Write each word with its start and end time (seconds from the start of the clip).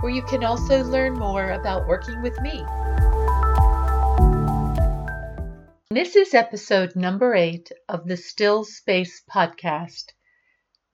where 0.00 0.12
you 0.12 0.22
can 0.22 0.44
also 0.44 0.82
learn 0.84 1.14
more 1.14 1.50
about 1.50 1.86
working 1.86 2.22
with 2.22 2.40
me. 2.40 2.64
This 5.90 6.16
is 6.16 6.34
episode 6.34 6.96
number 6.96 7.34
eight 7.34 7.72
of 7.88 8.06
the 8.06 8.16
Still 8.16 8.64
Space 8.64 9.22
podcast. 9.30 10.12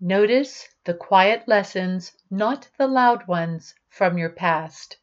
Notice 0.01 0.69
the 0.85 0.95
quiet 0.95 1.47
lessons, 1.47 2.13
not 2.31 2.69
the 2.79 2.87
loud 2.87 3.29
ones, 3.29 3.75
from 3.89 4.19
your 4.19 4.31
past. 4.31 4.97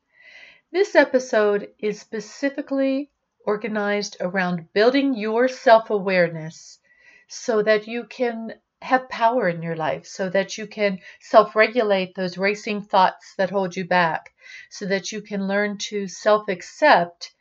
This 0.72 0.96
episode 0.96 1.70
is 1.80 2.00
specifically 2.00 3.12
organized 3.46 4.18
around 4.20 4.74
building 4.74 5.14
your 5.14 5.48
self 5.48 5.90
awareness 5.90 6.80
so 7.28 7.64
that 7.64 7.88
you 7.88 8.06
can 8.06 8.54
have 8.84 9.10
power 9.10 9.50
in 9.50 9.62
your 9.62 9.76
life, 9.76 10.06
so 10.06 10.30
that 10.30 10.58
you 10.58 10.68
can 10.68 11.00
self 11.20 11.56
regulate 11.56 12.16
those 12.16 12.38
racing 12.38 12.82
thoughts 12.82 13.34
that 13.38 13.50
hold 13.50 13.76
you 13.76 13.86
back, 13.86 14.30
so 14.70 14.86
that 14.86 15.12
you 15.12 15.22
can 15.22 15.48
learn 15.48 15.78
to 15.78 16.08
self 16.08 16.48
accept 16.50 17.34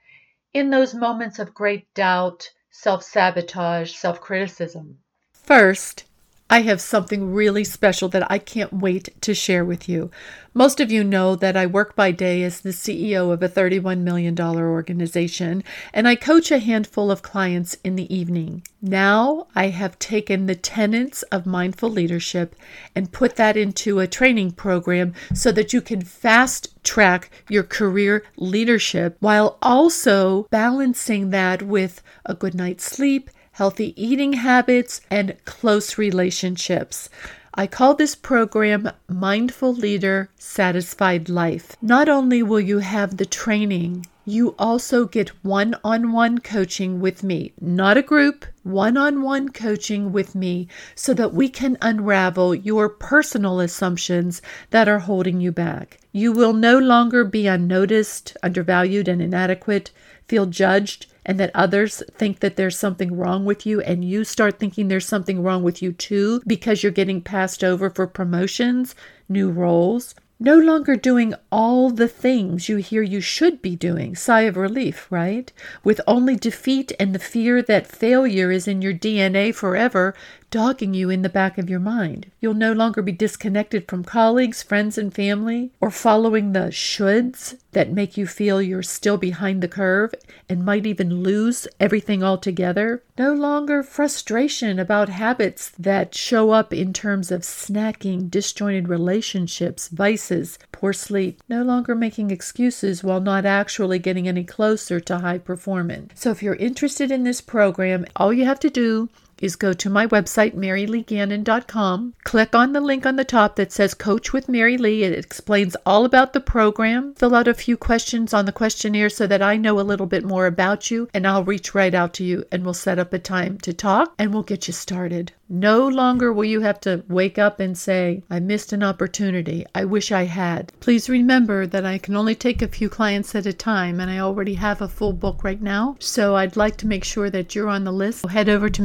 in 0.55 0.71
those 0.71 0.95
moments 0.95 1.39
of 1.39 1.55
great 1.55 1.93
doubt, 1.95 2.51
self 2.71 3.03
sabotage, 3.03 3.95
self 3.95 4.21
criticism. 4.21 4.99
First, 5.33 6.05
I 6.53 6.61
have 6.61 6.83
something 6.83 7.33
really 7.33 7.65
special 7.65 8.11
that 8.11 8.31
I 8.31 8.37
can't 8.37 8.75
wait 8.75 9.09
to 9.23 9.33
share 9.33 9.65
with 9.65 9.89
you. 9.89 10.11
Most 10.53 10.81
of 10.81 10.93
you 10.93 11.03
know 11.03 11.35
that 11.35 11.57
I 11.57 11.65
work 11.65 11.97
by 11.97 12.11
day 12.11 12.43
as 12.43 12.61
the 12.61 12.75
CEO 12.75 13.33
of 13.33 13.43
a 13.43 13.49
$31 13.49 14.01
million 14.01 14.39
organization, 14.39 15.65
and 15.95 16.07
I 16.07 16.15
coach 16.15 16.51
a 16.51 16.59
handful 16.59 17.11
of 17.11 17.23
clients 17.23 17.79
in 17.83 17.97
the 17.97 18.15
evening. 18.15 18.65
Now 18.83 19.47
I 19.55 19.69
have 19.69 19.99
taken 19.99 20.45
the 20.45 20.55
tenets 20.55 21.23
of 21.33 21.47
mindful 21.47 21.89
leadership 21.89 22.55
and 22.95 23.11
put 23.11 23.37
that 23.37 23.57
into 23.57 23.99
a 23.99 24.07
training 24.07 24.53
program 24.53 25.15
so 25.33 25.53
that 25.53 25.73
you 25.73 25.81
can 25.81 26.03
fast 26.03 26.69
track 26.85 27.31
your 27.49 27.63
career 27.63 28.25
leadership 28.37 29.17
while 29.21 29.57
also 29.63 30.49
balancing 30.51 31.31
that 31.31 31.63
with 31.63 32.03
a 32.27 32.35
good 32.35 32.55
night's 32.55 32.85
sleep 32.85 33.31
healthy 33.53 33.95
eating 34.03 34.33
habits, 34.33 35.01
and 35.11 35.37
close 35.45 35.99
relationships. 35.99 37.09
I 37.55 37.67
call 37.67 37.95
this 37.95 38.15
program 38.15 38.91
Mindful 39.09 39.75
Leader 39.75 40.31
Satisfied 40.37 41.29
Life. 41.29 41.77
Not 41.83 42.09
only 42.09 42.43
will 42.43 42.61
you 42.61 42.79
have 42.79 43.19
the 43.19 43.27
training, 43.27 44.07
you 44.25 44.55
also 44.59 45.05
get 45.05 45.29
one 45.45 45.75
on 45.85 46.13
one 46.13 46.39
coaching 46.39 46.99
with 46.99 47.23
me, 47.23 47.53
not 47.61 47.99
a 47.99 48.03
group, 48.03 48.47
one 48.63 48.97
on 48.97 49.21
one 49.21 49.51
coaching 49.51 50.13
with 50.13 50.35
me, 50.35 50.69
so 50.95 51.13
that 51.13 51.35
we 51.35 51.51
can 51.51 51.77
unravel 51.83 52.55
your 52.55 52.89
personal 52.89 53.61
assumptions 53.61 54.41
that 54.71 54.89
are 54.89 55.01
holding 55.01 55.41
you 55.41 55.53
back. 55.53 55.99
You 56.13 56.33
will 56.33 56.55
no 56.55 56.79
longer 56.79 57.25
be 57.25 57.47
unnoticed, 57.47 58.35
undervalued, 58.43 59.09
and 59.09 59.21
inadequate, 59.21 59.91
feel 60.27 60.47
judged, 60.47 61.12
and 61.25 61.39
that 61.39 61.51
others 61.55 62.03
think 62.13 62.41
that 62.41 62.57
there's 62.57 62.79
something 62.79 63.17
wrong 63.17 63.45
with 63.45 63.65
you 63.65 63.81
and 63.81 64.05
you 64.05 64.25
start 64.25 64.59
thinking 64.59 64.89
there's 64.89 65.07
something 65.07 65.43
wrong 65.43 65.63
with 65.63 65.83
you 65.83 65.93
too 65.93 66.43
because 66.47 66.83
you're 66.83 66.93
getting 66.93 67.21
passed 67.21 67.63
over 67.63 67.89
for 67.91 68.07
promotions, 68.07 68.95
new 69.29 69.51
roles, 69.51 70.15
no 70.43 70.59
longer 70.59 70.97
doing 70.97 71.35
all 71.53 71.91
the 71.91 72.09
things 72.09 72.69
you 72.69 72.77
hear 72.79 73.03
you 73.03 73.21
should 73.21 73.63
be 73.63 73.77
doing. 73.77 74.17
Sigh 74.17 74.43
of 74.43 74.57
relief, 74.57 75.07
right? 75.09 75.53
With 75.85 76.01
only 76.07 76.35
defeat 76.35 76.91
and 76.99 77.15
the 77.15 77.21
fear 77.21 77.63
that 77.63 77.87
failure 77.87 78.51
is 78.51 78.67
in 78.67 78.83
your 78.83 78.93
DNA 78.93 79.55
forever, 79.55 80.15
dogging 80.53 80.93
you 80.93 81.09
in 81.09 81.23
the 81.23 81.31
back 81.31 81.57
of 81.57 81.71
your 81.71 81.81
mind. 81.81 82.31
You'll 82.39 82.53
no 82.53 82.73
longer 82.75 83.01
be 83.01 83.11
disconnected 83.11 83.89
from 83.89 84.05
colleagues, 84.05 84.63
friends, 84.63 84.99
and 84.99 85.13
family, 85.13 85.73
or 85.81 85.91
following 85.91 86.53
the 86.53 86.69
shoulds 86.69 87.57
that 87.73 87.91
make 87.91 88.19
you 88.19 88.27
feel 88.27 88.61
you're 88.61 88.83
still 88.83 89.17
behind 89.17 89.63
the 89.63 89.69
curve 89.69 90.15
and 90.51 90.63
might 90.63 90.85
even 90.85 91.23
lose 91.23 91.67
everything 91.81 92.23
altogether. 92.23 93.03
No 93.17 93.33
longer 93.33 93.83
frustration 93.83 94.79
about 94.79 95.09
habits 95.09 95.71
that 95.79 96.15
show 96.15 96.51
up 96.51 96.75
in 96.75 96.93
terms 96.93 97.33
of 97.33 97.41
snacking, 97.41 98.31
disjointed 98.31 98.89
relationships, 98.89 99.89
vices, 99.89 100.59
poor 100.71 100.93
sleep. 100.93 101.43
No 101.49 101.63
longer 101.63 101.95
making 101.95 102.31
excuses 102.31 103.03
while 103.03 103.21
not 103.21 103.47
actually 103.47 103.99
getting 103.99 104.29
any 104.29 104.45
closer 104.45 105.01
to 105.01 105.19
high 105.19 105.39
performance. 105.39 106.13
So, 106.15 106.31
if 106.31 106.43
you're 106.43 106.57
interested 106.57 107.11
in 107.11 107.25
this 107.25 107.41
program, 107.41 108.05
all 108.17 108.35
you 108.35 108.45
have 108.45 108.61
to 108.61 108.71
do 108.71 109.09
is 109.43 109.57
go 109.57 109.75
to 109.75 109.91
my 109.91 110.07
website, 110.07 110.55
maryleegannon.com. 110.55 112.15
Click 112.25 112.55
on 112.55 112.73
the 112.73 112.81
link 112.81 113.05
on 113.05 113.17
the 113.17 113.25
top 113.25 113.57
that 113.57 113.73
says 113.73 113.93
Coach 113.93 114.33
with 114.33 114.49
Mary 114.49 114.79
Lee. 114.79 115.03
It 115.03 115.13
explains 115.13 115.77
all 115.85 116.07
about 116.07 116.33
the 116.33 116.41
program. 116.41 117.15
Fill 117.15 117.35
out 117.35 117.49
a 117.49 117.53
few 117.53 117.77
questions 117.77 118.33
on 118.33 118.47
the 118.47 118.53
questionnaire 118.53 119.11
so 119.11 119.27
that 119.27 119.43
I 119.43 119.57
know 119.57 119.79
a 119.79 119.83
little 119.83 120.07
bit 120.07 120.25
more 120.25 120.47
about 120.47 120.91
you, 120.91 121.09
and 121.13 121.27
I'll 121.27 121.45
reach 121.45 121.75
right 121.75 121.95
out 121.95 122.15
to 122.15 122.25
you 122.25 122.45
and 122.51 122.65
we'll 122.65 122.73
set 122.73 122.99
up 122.99 123.13
a 123.13 123.19
time 123.19 123.59
to 123.59 123.73
talk 123.75 124.15
and 124.19 124.33
we'll 124.33 124.45
get 124.45 124.69
you 124.69 124.73
started. 124.73 125.33
No 125.55 125.87
longer 125.87 126.33
will 126.33 126.47
you 126.47 126.63
have 126.63 126.81
to 126.81 127.05
wake 127.09 127.39
up 127.39 127.61
and 127.61 127.77
say, 127.77 128.23
I 128.31 128.41
missed 128.41 128.73
an 128.73 128.83
opportunity. 128.83 129.67
I 129.75 129.85
wish 129.85 130.11
I 130.11 130.25
had. 130.25 130.73
Please 130.81 131.11
remember 131.11 131.67
that 131.67 131.85
I 131.85 131.99
can 131.99 132.17
only 132.17 132.35
take 132.35 132.63
a 132.63 132.69
few 132.69 132.89
clients 132.89 133.35
at 133.35 133.45
a 133.45 133.53
time 133.53 134.01
and 134.01 134.11
I 134.11 134.19
already 134.19 134.55
have 134.55 134.81
a 134.81 134.89
full 134.89 135.13
book 135.13 135.45
right 135.45 135.61
now. 135.61 135.97
So 135.99 136.37
I'd 136.37 136.57
like 136.57 136.79
to 136.79 136.87
make 136.87 137.05
sure 137.05 137.29
that 137.29 137.55
you're 137.55 137.69
on 137.69 137.85
the 137.85 137.93
list. 137.93 138.27
Head 138.31 138.49
over 138.49 138.71
to 138.71 138.81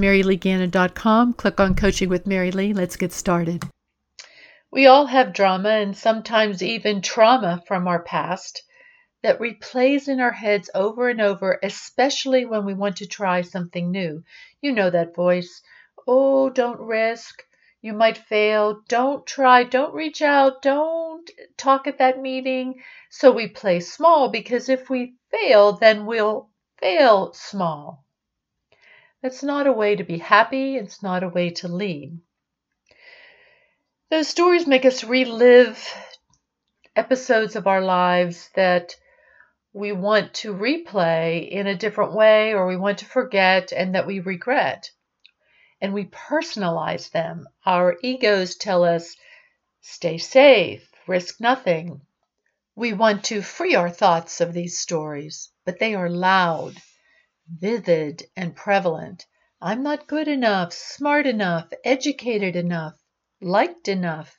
click 1.38 1.60
on 1.60 1.76
Coaching 1.76 2.10
with 2.10 2.28
Mary 2.28 2.52
Lee. 2.52 2.74
Let's 2.74 2.96
get 2.96 3.12
started. 3.12 3.64
We 4.72 4.86
all 4.86 5.06
have 5.06 5.34
drama 5.34 5.70
and 5.70 5.96
sometimes 5.96 6.62
even 6.62 7.02
trauma 7.02 7.64
from 7.68 7.88
our 7.88 8.02
past 8.04 8.64
that 9.24 9.40
replays 9.40 10.08
in 10.08 10.20
our 10.20 10.32
heads 10.32 10.70
over 10.76 11.10
and 11.10 11.22
over, 11.22 11.60
especially 11.64 12.46
when 12.46 12.66
we 12.66 12.74
want 12.74 12.98
to 12.98 13.08
try 13.08 13.42
something 13.42 13.92
new. 13.92 14.24
You 14.62 14.72
know 14.72 14.90
that 14.90 15.16
voice. 15.16 15.62
Oh, 16.08 16.50
don't 16.50 16.80
risk. 16.80 17.44
You 17.82 17.94
might 17.94 18.18
fail. 18.18 18.82
Don't 18.88 19.26
try. 19.26 19.64
Don't 19.64 19.94
reach 19.94 20.22
out. 20.22 20.62
Don't 20.62 21.30
talk 21.58 21.88
at 21.88 22.00
that 22.00 22.22
meeting. 22.22 22.82
So 23.10 23.32
we 23.32 23.48
play 23.48 23.80
small 23.80 24.30
because 24.30 24.70
if 24.70 24.90
we 24.90 25.16
fail, 25.32 25.74
then 25.74 26.06
we'll 26.06 26.50
fail 26.80 27.34
small. 27.34 28.06
That's 29.22 29.44
not 29.44 29.68
a 29.68 29.72
way 29.72 29.96
to 29.96 30.04
be 30.04 30.20
happy. 30.20 30.78
It's 30.78 31.02
not 31.02 31.24
a 31.24 31.30
way 31.30 31.50
to 31.52 31.68
lead. 31.68 32.20
Those 34.10 34.28
stories 34.28 34.68
make 34.68 34.86
us 34.86 35.04
relive 35.04 35.94
episodes 36.96 37.56
of 37.56 37.68
our 37.68 37.82
lives 37.82 38.50
that 38.56 38.96
we 39.74 39.92
want 39.92 40.34
to 40.34 40.54
replay 40.54 41.50
in 41.50 41.68
a 41.68 41.76
different 41.76 42.14
way 42.14 42.54
or 42.54 42.66
we 42.68 42.78
want 42.78 43.00
to 43.00 43.06
forget 43.06 43.72
and 43.72 43.96
that 43.96 44.08
we 44.08 44.20
regret 44.20 44.90
and 45.82 45.94
we 45.94 46.06
personalize 46.06 47.12
them. 47.12 47.48
Our 47.66 47.98
egos 48.02 48.56
tell 48.56 48.84
us, 48.84 49.16
stay 49.82 50.18
safe, 50.18 50.90
risk 51.08 51.40
nothing. 51.40 52.02
We 52.76 52.94
want 52.94 53.26
to 53.26 53.42
free 53.42 53.76
our 53.76 53.90
thoughts 53.90 54.42
of 54.42 54.54
these 54.54 54.80
stories, 54.80 55.50
but 55.66 55.80
they 55.80 55.94
are 55.96 56.10
loud, 56.10 56.76
vivid, 57.50 58.24
and 58.36 58.56
prevalent. 58.56 59.26
I'm 59.62 59.82
not 59.82 60.08
good 60.08 60.28
enough, 60.28 60.74
smart 60.74 61.26
enough, 61.26 61.72
educated 61.84 62.56
enough, 62.56 62.96
liked 63.42 63.88
enough, 63.88 64.36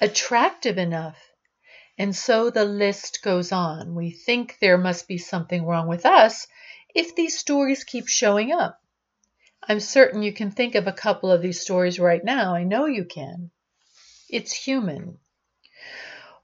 attractive 0.00 0.78
enough. 0.78 1.18
And 1.96 2.14
so 2.14 2.50
the 2.50 2.64
list 2.64 3.22
goes 3.22 3.50
on. 3.52 3.94
We 3.94 4.10
think 4.10 4.58
there 4.60 4.78
must 4.78 5.08
be 5.08 5.18
something 5.18 5.64
wrong 5.64 5.88
with 5.88 6.06
us 6.06 6.46
if 6.94 7.14
these 7.14 7.38
stories 7.38 7.84
keep 7.84 8.08
showing 8.08 8.52
up. 8.52 8.80
I'm 9.62 9.80
certain 9.80 10.22
you 10.22 10.32
can 10.32 10.50
think 10.50 10.74
of 10.74 10.86
a 10.86 10.92
couple 10.92 11.30
of 11.30 11.42
these 11.42 11.60
stories 11.60 11.98
right 11.98 12.24
now. 12.24 12.54
I 12.54 12.64
know 12.64 12.86
you 12.86 13.04
can. 13.04 13.50
It's 14.28 14.52
human. 14.52 15.18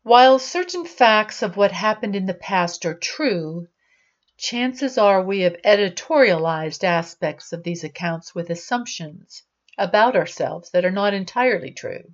While 0.02 0.38
certain 0.38 0.84
facts 0.84 1.43
of 1.43 1.56
what 1.56 1.72
happened 1.72 2.16
in 2.16 2.26
the 2.26 2.34
past 2.34 2.84
are 2.84 2.94
true, 2.94 3.69
chances 4.44 4.99
are 4.99 5.23
we 5.23 5.41
have 5.41 5.56
editorialized 5.64 6.85
aspects 6.85 7.55
of 7.55 7.62
these 7.62 7.82
accounts 7.82 8.35
with 8.35 8.50
assumptions 8.50 9.43
about 9.79 10.14
ourselves 10.14 10.69
that 10.70 10.85
are 10.85 10.91
not 10.91 11.14
entirely 11.14 11.70
true. 11.70 12.05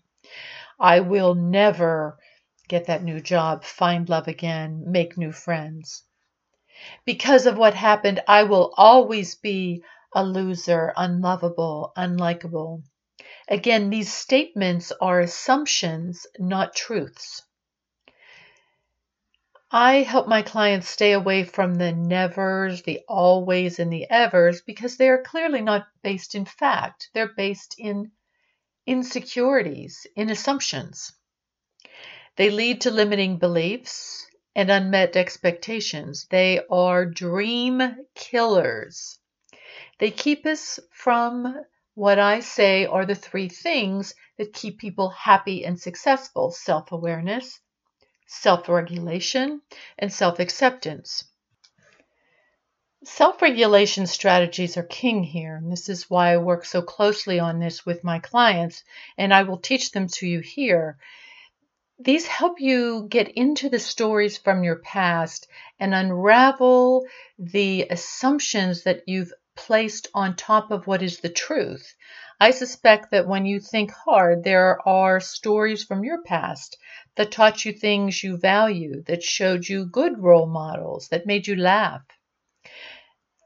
I 0.79 1.00
will 1.00 1.35
never 1.35 2.21
get 2.69 2.87
that 2.87 3.03
new 3.03 3.21
job, 3.21 3.65
find 3.65 4.09
love 4.09 4.29
again, 4.29 4.85
make 4.87 5.19
new 5.19 5.32
friends. 5.32 6.05
Because 7.05 7.47
of 7.47 7.59
what 7.59 7.75
happened, 7.75 8.21
I 8.29 8.44
will 8.44 8.73
always 8.76 9.35
be 9.35 9.83
a 10.15 10.25
loser, 10.25 10.93
unlovable, 10.97 11.93
unlikable. 11.97 12.85
Again, 13.49 13.91
these 13.91 14.12
statements 14.12 14.93
are 15.00 15.19
assumptions, 15.19 16.29
not 16.38 16.76
truths. 16.76 17.43
I 19.72 20.02
help 20.02 20.26
my 20.26 20.43
clients 20.43 20.88
stay 20.88 21.12
away 21.12 21.44
from 21.44 21.76
the 21.76 21.93
nevers, 21.93 22.82
the 22.82 23.00
always, 23.06 23.78
and 23.78 23.93
the 23.93 24.11
evers 24.11 24.62
because 24.62 24.96
they 24.96 25.08
are 25.08 25.22
clearly 25.22 25.61
not 25.61 25.87
based 26.02 26.34
in 26.34 26.44
fact. 26.44 27.08
They're 27.14 27.32
based 27.34 27.76
in 27.78 28.11
insecurities, 28.84 30.08
in 30.17 30.28
assumptions. 30.28 31.12
They 32.34 32.50
lead 32.50 32.81
to 32.81 32.90
limiting 32.90 33.38
beliefs 33.38 34.26
and 34.56 34.72
unmet 34.72 35.14
expectations. 35.14 36.26
They 36.31 36.61
are 36.69 37.06
dream 37.06 37.81
killers. 38.16 39.20
They 39.99 40.11
keep 40.11 40.46
us 40.46 40.81
from 40.90 41.64
what 41.94 42.19
I 42.19 42.40
say 42.40 42.87
are 42.87 43.06
the 43.06 43.14
three 43.14 43.49
things 43.49 44.14
that 44.37 44.52
keep 44.52 44.78
people 44.81 45.11
happy 45.11 45.64
and 45.64 45.78
successful 45.78 46.50
self 46.50 46.90
awareness, 46.90 47.61
self 48.31 48.69
regulation, 48.69 49.61
and 49.99 50.12
self 50.12 50.38
acceptance. 50.38 51.25
Self 53.05 53.43
regulation 53.43 54.06
strategies 54.06 54.77
are 54.77 54.85
king 54.85 55.23
here, 55.23 55.56
and 55.56 55.71
this 55.71 55.88
is 55.88 56.09
why 56.09 56.32
I 56.32 56.37
work 56.37 56.65
so 56.65 56.81
closely 56.81 57.38
on 57.41 57.59
this 57.59 57.85
with 57.85 58.05
my 58.05 58.19
clients, 58.19 58.85
and 59.19 59.35
I 59.35 59.43
will 59.43 59.59
teach 59.59 59.91
them 59.91 60.06
to 60.09 60.27
you 60.27 60.41
here 60.41 60.99
these 62.03 62.27
help 62.27 62.61
you 62.61 63.06
get 63.11 63.29
into 63.29 63.69
the 63.69 63.79
stories 63.79 64.38
from 64.38 64.65
your 64.65 64.76
past 64.76 65.47
and 65.79 65.94
unravel 65.94 67.05
the 67.38 67.87
assumptions 67.91 68.85
that 68.85 69.03
you've 69.06 69.35
placed 69.55 70.09
on 70.15 70.35
top 70.35 70.71
of 70.71 70.87
what 70.87 71.03
is 71.03 71.21
the 71.21 71.29
truth. 71.29 71.94
I 72.40 72.52
suspect 72.52 73.10
that 73.10 73.28
when 73.28 73.44
you 73.44 73.60
think 73.60 73.90
hard, 73.92 74.44
there 74.44 74.81
are 74.88 75.20
stories 75.20 75.84
from 75.84 76.02
your 76.04 76.22
past 76.22 76.78
that 77.16 77.31
taught 77.31 77.66
you 77.66 77.72
things 77.72 78.25
you 78.25 78.38
value, 78.38 79.02
that 79.08 79.22
showed 79.22 79.69
you 79.69 79.84
good 79.84 80.19
role 80.19 80.46
models, 80.46 81.08
that 81.10 81.26
made 81.26 81.46
you 81.46 81.54
laugh. 81.54 82.00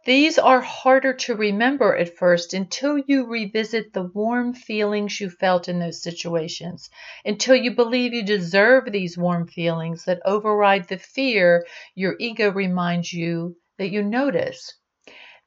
These 0.06 0.38
are 0.38 0.60
harder 0.60 1.12
to 1.12 1.34
remember 1.34 1.96
at 1.96 2.16
first 2.16 2.54
until 2.54 2.98
you 2.98 3.26
revisit 3.26 3.92
the 3.92 4.04
warm 4.04 4.52
feelings 4.54 5.18
you 5.20 5.28
felt 5.28 5.68
in 5.68 5.80
those 5.80 6.02
situations, 6.02 6.88
until 7.24 7.56
you 7.56 7.74
believe 7.74 8.14
you 8.14 8.22
deserve 8.24 8.92
these 8.92 9.18
warm 9.18 9.48
feelings 9.48 10.04
that 10.04 10.20
override 10.24 10.88
the 10.88 10.98
fear 10.98 11.66
your 11.94 12.14
ego 12.20 12.52
reminds 12.52 13.12
you 13.12 13.56
that 13.78 13.90
you 13.90 14.02
notice. 14.04 14.74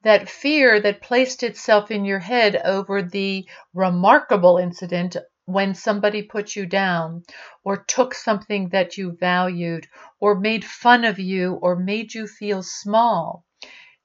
That 0.03 0.29
fear 0.29 0.79
that 0.79 1.01
placed 1.01 1.41
itself 1.43 1.89
in 1.91 2.05
your 2.05 2.19
head 2.19 2.55
over 2.63 3.01
the 3.01 3.47
remarkable 3.73 4.57
incident 4.57 5.17
when 5.45 5.73
somebody 5.73 6.21
put 6.21 6.55
you 6.55 6.65
down, 6.65 7.23
or 7.63 7.77
took 7.77 8.13
something 8.13 8.69
that 8.69 8.97
you 8.97 9.17
valued, 9.19 9.87
or 10.19 10.39
made 10.39 10.63
fun 10.65 11.03
of 11.05 11.19
you, 11.19 11.53
or 11.61 11.75
made 11.75 12.13
you 12.13 12.27
feel 12.27 12.61
small. 12.61 13.43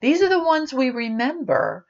These 0.00 0.22
are 0.22 0.28
the 0.28 0.42
ones 0.42 0.72
we 0.72 0.90
remember 0.90 1.86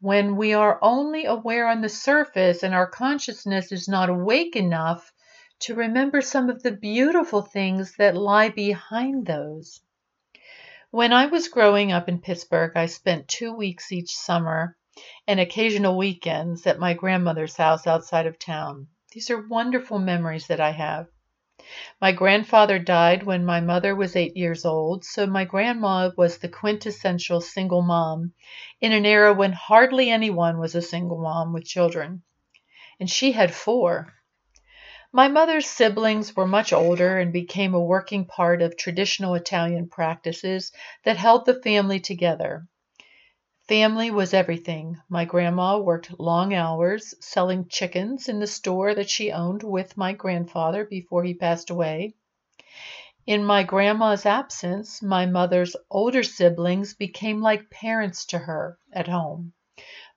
when 0.00 0.36
we 0.36 0.54
are 0.54 0.78
only 0.80 1.24
aware 1.24 1.66
on 1.66 1.80
the 1.82 1.88
surface 1.88 2.62
and 2.62 2.72
our 2.72 2.86
consciousness 2.86 3.72
is 3.72 3.88
not 3.88 4.08
awake 4.08 4.56
enough 4.56 5.12
to 5.60 5.74
remember 5.74 6.22
some 6.22 6.48
of 6.48 6.62
the 6.62 6.72
beautiful 6.72 7.42
things 7.42 7.96
that 7.96 8.16
lie 8.16 8.48
behind 8.48 9.26
those. 9.26 9.80
When 10.92 11.12
I 11.12 11.26
was 11.26 11.46
growing 11.46 11.92
up 11.92 12.08
in 12.08 12.20
Pittsburgh, 12.20 12.72
I 12.74 12.86
spent 12.86 13.28
two 13.28 13.54
weeks 13.54 13.92
each 13.92 14.10
summer 14.10 14.76
and 15.24 15.38
occasional 15.38 15.96
weekends 15.96 16.66
at 16.66 16.80
my 16.80 16.94
grandmother's 16.94 17.56
house 17.56 17.86
outside 17.86 18.26
of 18.26 18.40
town. 18.40 18.88
These 19.12 19.30
are 19.30 19.46
wonderful 19.46 20.00
memories 20.00 20.48
that 20.48 20.58
I 20.58 20.72
have. 20.72 21.06
My 22.00 22.10
grandfather 22.10 22.80
died 22.80 23.22
when 23.22 23.44
my 23.44 23.60
mother 23.60 23.94
was 23.94 24.16
eight 24.16 24.36
years 24.36 24.64
old, 24.64 25.04
so 25.04 25.28
my 25.28 25.44
grandma 25.44 26.10
was 26.16 26.38
the 26.38 26.48
quintessential 26.48 27.40
single 27.40 27.82
mom 27.82 28.32
in 28.80 28.90
an 28.90 29.06
era 29.06 29.32
when 29.32 29.52
hardly 29.52 30.10
anyone 30.10 30.58
was 30.58 30.74
a 30.74 30.82
single 30.82 31.22
mom 31.22 31.52
with 31.52 31.64
children. 31.64 32.22
And 32.98 33.08
she 33.08 33.30
had 33.30 33.54
four. 33.54 34.12
My 35.12 35.26
mother's 35.26 35.66
siblings 35.66 36.36
were 36.36 36.46
much 36.46 36.72
older 36.72 37.18
and 37.18 37.32
became 37.32 37.74
a 37.74 37.80
working 37.80 38.26
part 38.26 38.62
of 38.62 38.76
traditional 38.76 39.34
Italian 39.34 39.88
practices 39.88 40.70
that 41.04 41.16
held 41.16 41.46
the 41.46 41.60
family 41.60 41.98
together. 41.98 42.68
Family 43.66 44.12
was 44.12 44.32
everything. 44.32 44.98
My 45.08 45.24
grandma 45.24 45.78
worked 45.78 46.20
long 46.20 46.54
hours 46.54 47.12
selling 47.20 47.66
chickens 47.66 48.28
in 48.28 48.38
the 48.38 48.46
store 48.46 48.94
that 48.94 49.10
she 49.10 49.32
owned 49.32 49.64
with 49.64 49.96
my 49.96 50.12
grandfather 50.12 50.84
before 50.84 51.24
he 51.24 51.34
passed 51.34 51.70
away. 51.70 52.14
In 53.26 53.44
my 53.44 53.64
grandma's 53.64 54.24
absence, 54.26 55.02
my 55.02 55.26
mother's 55.26 55.74
older 55.90 56.22
siblings 56.22 56.94
became 56.94 57.40
like 57.40 57.68
parents 57.68 58.26
to 58.26 58.38
her 58.38 58.78
at 58.92 59.08
home. 59.08 59.54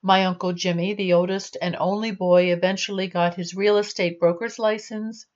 My 0.06 0.26
Uncle 0.26 0.52
Jimmy, 0.52 0.92
the 0.92 1.14
oldest 1.14 1.56
and 1.62 1.74
only 1.76 2.10
boy, 2.12 2.52
eventually 2.52 3.08
got 3.08 3.36
his 3.36 3.54
real 3.54 3.78
estate 3.78 4.20
broker's 4.20 4.58
license 4.58 5.26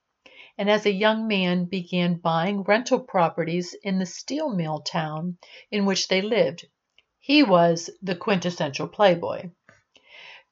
and 0.59 0.69
as 0.69 0.85
a 0.85 0.93
young 0.93 1.27
man 1.27 1.65
began 1.65 2.17
buying 2.17 2.63
rental 2.63 3.01
properties 3.01 3.75
in 3.83 3.99
the 3.99 4.05
steel 4.05 4.55
mill 4.55 4.81
town 4.81 5.39
in 5.71 5.87
which 5.87 6.09
they 6.09 6.21
lived 6.21 6.67
he 7.19 7.43
was 7.43 7.89
the 8.03 8.15
quintessential 8.15 8.89
playboy. 8.89 9.51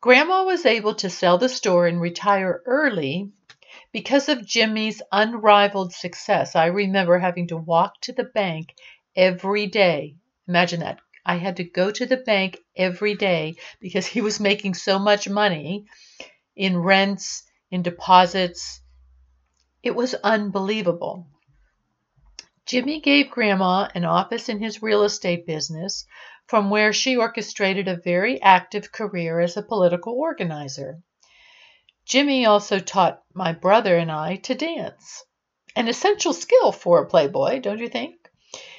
Grandma 0.01 0.45
was 0.45 0.65
able 0.65 0.95
to 0.95 1.11
sell 1.11 1.37
the 1.39 1.49
store 1.49 1.87
and 1.87 2.01
retire 2.01 2.63
early 2.67 3.33
because 3.93 4.29
of 4.29 4.47
Jimmy's 4.47 5.03
unrivaled 5.13 5.93
success. 5.93 6.57
I 6.57 6.67
remember 6.67 7.19
having 7.19 7.49
to 7.49 7.57
walk 7.57 8.01
to 8.03 8.13
the 8.13 8.25
bank 8.25 8.75
every 9.15 9.67
day. 9.67 10.17
Imagine 10.49 10.81
that. 10.81 11.01
I 11.29 11.39
had 11.39 11.57
to 11.57 11.65
go 11.65 11.91
to 11.91 12.07
the 12.07 12.19
bank 12.19 12.59
every 12.77 13.17
day 13.17 13.57
because 13.81 14.07
he 14.07 14.21
was 14.21 14.39
making 14.39 14.75
so 14.75 14.97
much 15.01 15.29
money 15.29 15.87
in 16.55 16.79
rents, 16.79 17.43
in 17.69 17.83
deposits. 17.83 18.81
It 19.83 19.97
was 19.97 20.15
unbelievable. 20.15 21.27
Jimmy 22.65 23.01
gave 23.01 23.33
Grandma 23.33 23.89
an 23.93 24.05
office 24.05 24.49
in 24.49 24.61
his 24.61 24.83
real 24.83 25.03
estate 25.03 25.47
business 25.47 26.07
from 26.47 26.71
where 26.71 26.93
she 26.93 27.17
orchestrated 27.17 27.89
a 27.89 27.97
very 27.97 28.41
active 28.41 28.93
career 28.93 29.41
as 29.41 29.57
a 29.57 29.63
political 29.63 30.13
organizer. 30.15 31.03
Jimmy 32.05 32.47
also 32.47 32.79
taught 32.79 33.21
my 33.35 33.53
brother 33.53 33.97
and 33.97 34.13
I 34.13 34.37
to 34.37 34.55
dance, 34.55 35.25
an 35.75 35.89
essential 35.89 36.33
skill 36.33 36.71
for 36.71 37.03
a 37.03 37.09
playboy, 37.09 37.59
don't 37.59 37.81
you 37.81 37.89
think? 37.89 38.26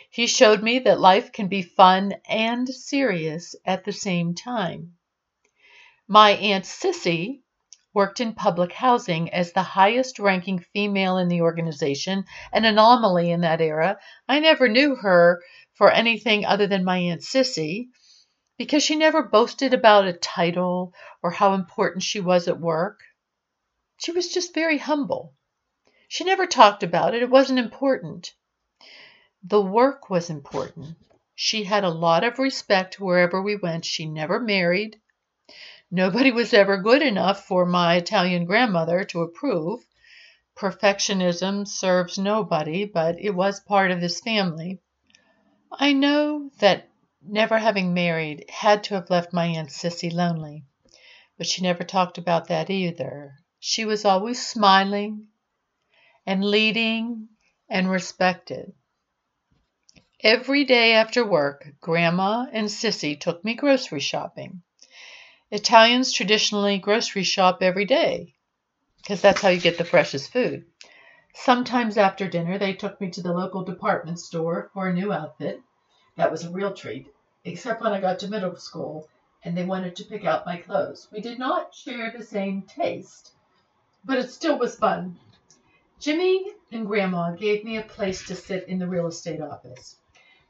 He 0.09 0.27
showed 0.27 0.63
me 0.63 0.79
that 0.79 0.99
life 0.99 1.31
can 1.31 1.47
be 1.47 1.61
fun 1.61 2.15
and 2.27 2.67
serious 2.67 3.55
at 3.65 3.83
the 3.83 3.91
same 3.91 4.33
time. 4.33 4.97
My 6.07 6.31
Aunt 6.31 6.63
Sissy 6.63 7.41
worked 7.93 8.21
in 8.21 8.33
public 8.33 8.71
housing 8.71 9.33
as 9.33 9.51
the 9.51 9.63
highest 9.63 10.19
ranking 10.19 10.59
female 10.59 11.17
in 11.17 11.27
the 11.27 11.41
organization, 11.41 12.23
an 12.53 12.63
anomaly 12.63 13.31
in 13.31 13.41
that 13.41 13.59
era. 13.59 13.99
I 14.27 14.39
never 14.39 14.69
knew 14.69 14.95
her 14.95 15.41
for 15.73 15.91
anything 15.91 16.45
other 16.45 16.67
than 16.67 16.85
my 16.85 16.97
Aunt 16.99 17.21
Sissy 17.21 17.89
because 18.57 18.83
she 18.83 18.95
never 18.95 19.23
boasted 19.23 19.73
about 19.73 20.07
a 20.07 20.13
title 20.13 20.93
or 21.21 21.31
how 21.31 21.53
important 21.53 22.03
she 22.03 22.19
was 22.19 22.47
at 22.47 22.59
work. 22.59 22.99
She 23.97 24.11
was 24.11 24.31
just 24.31 24.53
very 24.53 24.77
humble. 24.77 25.33
She 26.07 26.23
never 26.23 26.47
talked 26.47 26.83
about 26.83 27.13
it, 27.13 27.23
it 27.23 27.29
wasn't 27.29 27.59
important. 27.59 28.33
The 29.43 29.61
work 29.61 30.09
was 30.09 30.29
important. 30.29 30.97
She 31.35 31.63
had 31.63 31.83
a 31.83 31.89
lot 31.89 32.23
of 32.23 32.39
respect 32.39 32.99
wherever 32.99 33.41
we 33.41 33.55
went. 33.55 33.85
She 33.85 34.05
never 34.05 34.39
married. 34.39 34.99
Nobody 35.91 36.31
was 36.31 36.53
ever 36.53 36.77
good 36.77 37.01
enough 37.01 37.45
for 37.45 37.65
my 37.65 37.95
Italian 37.95 38.45
grandmother 38.45 39.03
to 39.05 39.21
approve. 39.21 39.85
Perfectionism 40.57 41.67
serves 41.67 42.17
nobody, 42.17 42.83
but 42.85 43.19
it 43.19 43.29
was 43.29 43.59
part 43.59 43.91
of 43.91 44.01
this 44.01 44.19
family. 44.19 44.81
I 45.71 45.93
know 45.93 46.49
that 46.59 46.89
never 47.21 47.59
having 47.59 47.93
married 47.93 48.49
had 48.49 48.83
to 48.85 48.95
have 48.95 49.09
left 49.09 49.33
my 49.33 49.45
Aunt 49.45 49.69
Sissy 49.69 50.11
lonely, 50.11 50.65
but 51.37 51.45
she 51.45 51.61
never 51.61 51.83
talked 51.83 52.17
about 52.17 52.47
that 52.47 52.69
either. 52.69 53.35
She 53.59 53.85
was 53.85 54.03
always 54.03 54.45
smiling 54.45 55.27
and 56.25 56.43
leading 56.43 57.29
and 57.69 57.89
respected. 57.89 58.73
Every 60.23 60.65
day 60.65 60.93
after 60.93 61.23
work, 61.23 61.67
Grandma 61.79 62.47
and 62.51 62.69
Sissy 62.69 63.19
took 63.19 63.45
me 63.45 63.53
grocery 63.53 63.99
shopping. 63.99 64.63
Italians 65.51 66.11
traditionally 66.11 66.79
grocery 66.79 67.21
shop 67.21 67.59
every 67.61 67.85
day 67.85 68.33
because 68.97 69.21
that's 69.21 69.41
how 69.41 69.49
you 69.49 69.61
get 69.61 69.77
the 69.77 69.85
freshest 69.85 70.33
food. 70.33 70.65
Sometimes 71.35 71.99
after 71.99 72.27
dinner, 72.27 72.57
they 72.57 72.73
took 72.73 72.99
me 72.99 73.11
to 73.11 73.21
the 73.21 73.31
local 73.31 73.63
department 73.63 74.19
store 74.19 74.71
for 74.73 74.87
a 74.87 74.93
new 74.93 75.13
outfit. 75.13 75.61
That 76.15 76.31
was 76.31 76.43
a 76.43 76.49
real 76.49 76.73
treat, 76.73 77.13
except 77.45 77.83
when 77.83 77.93
I 77.93 78.01
got 78.01 78.17
to 78.19 78.27
middle 78.27 78.55
school 78.55 79.07
and 79.43 79.55
they 79.55 79.65
wanted 79.65 79.95
to 79.97 80.05
pick 80.05 80.25
out 80.25 80.47
my 80.47 80.57
clothes. 80.57 81.07
We 81.11 81.21
did 81.21 81.37
not 81.37 81.75
share 81.75 82.11
the 82.11 82.25
same 82.25 82.63
taste, 82.63 83.33
but 84.03 84.17
it 84.17 84.31
still 84.31 84.57
was 84.57 84.75
fun. 84.75 85.19
Jimmy 85.99 86.53
and 86.71 86.87
Grandma 86.87 87.35
gave 87.35 87.63
me 87.63 87.77
a 87.77 87.83
place 87.83 88.25
to 88.25 88.35
sit 88.35 88.67
in 88.67 88.79
the 88.79 88.87
real 88.87 89.05
estate 89.05 89.41
office. 89.41 89.97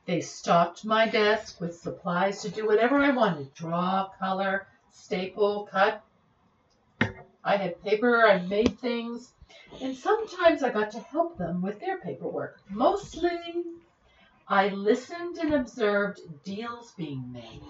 They 0.07 0.21
stocked 0.21 0.85
my 0.85 1.05
desk 1.09 1.59
with 1.59 1.77
supplies 1.77 2.41
to 2.41 2.49
do 2.49 2.65
whatever 2.65 2.99
I 2.99 3.09
wanted 3.09 3.53
draw, 3.53 4.07
color, 4.17 4.65
staple, 4.89 5.67
cut. 5.69 6.01
I 7.43 7.57
had 7.57 7.83
paper, 7.83 8.25
I 8.25 8.41
made 8.43 8.79
things, 8.79 9.33
and 9.81 9.93
sometimes 9.93 10.63
I 10.63 10.69
got 10.69 10.91
to 10.91 11.01
help 11.01 11.37
them 11.37 11.61
with 11.61 11.81
their 11.81 11.97
paperwork. 11.97 12.61
Mostly, 12.69 13.65
I 14.47 14.69
listened 14.69 15.39
and 15.39 15.53
observed 15.53 16.21
deals 16.45 16.93
being 16.93 17.29
made, 17.33 17.67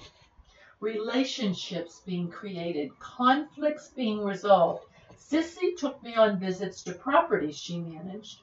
relationships 0.80 2.04
being 2.06 2.30
created, 2.30 2.92
conflicts 3.00 3.90
being 3.90 4.24
resolved. 4.24 4.86
Sissy 5.18 5.76
took 5.76 6.04
me 6.04 6.14
on 6.16 6.40
visits 6.40 6.84
to 6.84 6.94
properties 6.94 7.58
she 7.58 7.80
managed 7.80 8.42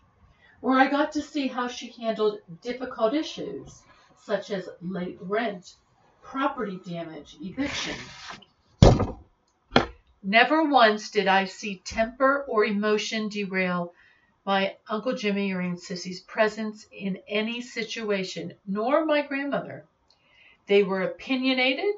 where 0.64 0.80
I 0.80 0.88
got 0.88 1.12
to 1.12 1.20
see 1.20 1.46
how 1.46 1.68
she 1.68 1.90
handled 1.90 2.38
difficult 2.62 3.12
issues 3.12 3.82
such 4.16 4.50
as 4.50 4.66
late 4.80 5.18
rent, 5.20 5.74
property 6.22 6.80
damage, 6.86 7.36
eviction. 7.42 7.94
Never 10.22 10.64
once 10.64 11.10
did 11.10 11.28
I 11.28 11.44
see 11.44 11.82
temper 11.84 12.46
or 12.48 12.64
emotion 12.64 13.28
derail 13.28 13.92
my 14.46 14.74
Uncle 14.88 15.14
Jimmy 15.14 15.52
or 15.52 15.60
Aunt 15.60 15.80
Sissy's 15.80 16.22
presence 16.22 16.86
in 16.90 17.18
any 17.28 17.60
situation, 17.60 18.54
nor 18.66 19.04
my 19.04 19.20
grandmother. 19.20 19.84
They 20.66 20.82
were 20.82 21.02
opinionated 21.02 21.96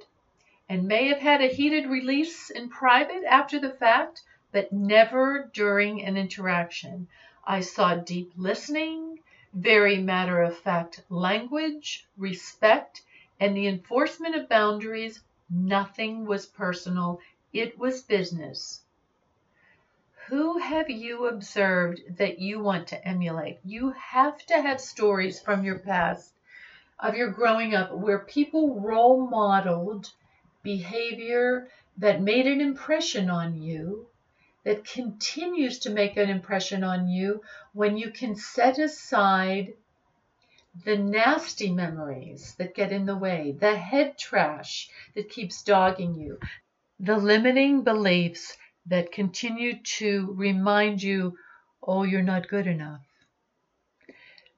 and 0.68 0.88
may 0.88 1.06
have 1.06 1.20
had 1.20 1.40
a 1.40 1.54
heated 1.54 1.88
release 1.88 2.50
in 2.50 2.68
private 2.68 3.22
after 3.30 3.60
the 3.60 3.70
fact, 3.70 4.22
but 4.50 4.72
never 4.72 5.48
during 5.54 6.02
an 6.02 6.16
interaction. 6.16 7.06
I 7.48 7.60
saw 7.60 7.94
deep 7.94 8.32
listening, 8.36 9.20
very 9.54 9.98
matter 9.98 10.42
of 10.42 10.58
fact 10.58 11.04
language, 11.08 12.08
respect, 12.16 13.02
and 13.38 13.56
the 13.56 13.68
enforcement 13.68 14.34
of 14.34 14.48
boundaries. 14.48 15.22
Nothing 15.48 16.26
was 16.26 16.46
personal, 16.46 17.20
it 17.52 17.78
was 17.78 18.02
business. 18.02 18.82
Who 20.26 20.58
have 20.58 20.90
you 20.90 21.26
observed 21.26 22.16
that 22.18 22.40
you 22.40 22.58
want 22.58 22.88
to 22.88 23.06
emulate? 23.06 23.60
You 23.64 23.90
have 23.90 24.44
to 24.46 24.60
have 24.60 24.80
stories 24.80 25.40
from 25.40 25.64
your 25.64 25.78
past 25.78 26.34
of 26.98 27.14
your 27.14 27.30
growing 27.30 27.76
up 27.76 27.92
where 27.92 28.18
people 28.18 28.80
role 28.80 29.24
modeled 29.24 30.12
behavior 30.64 31.68
that 31.98 32.20
made 32.20 32.48
an 32.48 32.60
impression 32.60 33.30
on 33.30 33.54
you 33.62 34.08
that 34.66 34.84
continues 34.84 35.78
to 35.78 35.90
make 35.90 36.16
an 36.16 36.28
impression 36.28 36.82
on 36.82 37.06
you 37.06 37.40
when 37.72 37.96
you 37.96 38.10
can 38.10 38.34
set 38.34 38.80
aside 38.80 39.72
the 40.84 40.98
nasty 40.98 41.70
memories 41.70 42.52
that 42.58 42.74
get 42.74 42.90
in 42.90 43.06
the 43.06 43.16
way, 43.16 43.56
the 43.60 43.76
head 43.76 44.18
trash 44.18 44.90
that 45.14 45.30
keeps 45.30 45.62
dogging 45.62 46.16
you, 46.16 46.36
the 46.98 47.16
limiting 47.16 47.84
beliefs 47.84 48.56
that 48.86 49.12
continue 49.12 49.80
to 49.84 50.34
remind 50.36 51.00
you, 51.00 51.38
oh, 51.80 52.02
you're 52.02 52.20
not 52.20 52.48
good 52.48 52.66
enough. 52.66 53.06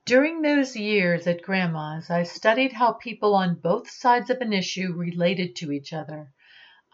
During 0.07 0.41
those 0.41 0.75
years 0.75 1.27
at 1.27 1.43
Grandma's, 1.43 2.09
I 2.09 2.23
studied 2.23 2.73
how 2.73 2.93
people 2.93 3.35
on 3.35 3.57
both 3.57 3.91
sides 3.91 4.31
of 4.31 4.41
an 4.41 4.55
issue 4.55 4.95
related 4.95 5.55
to 5.57 5.71
each 5.71 5.93
other. 5.93 6.33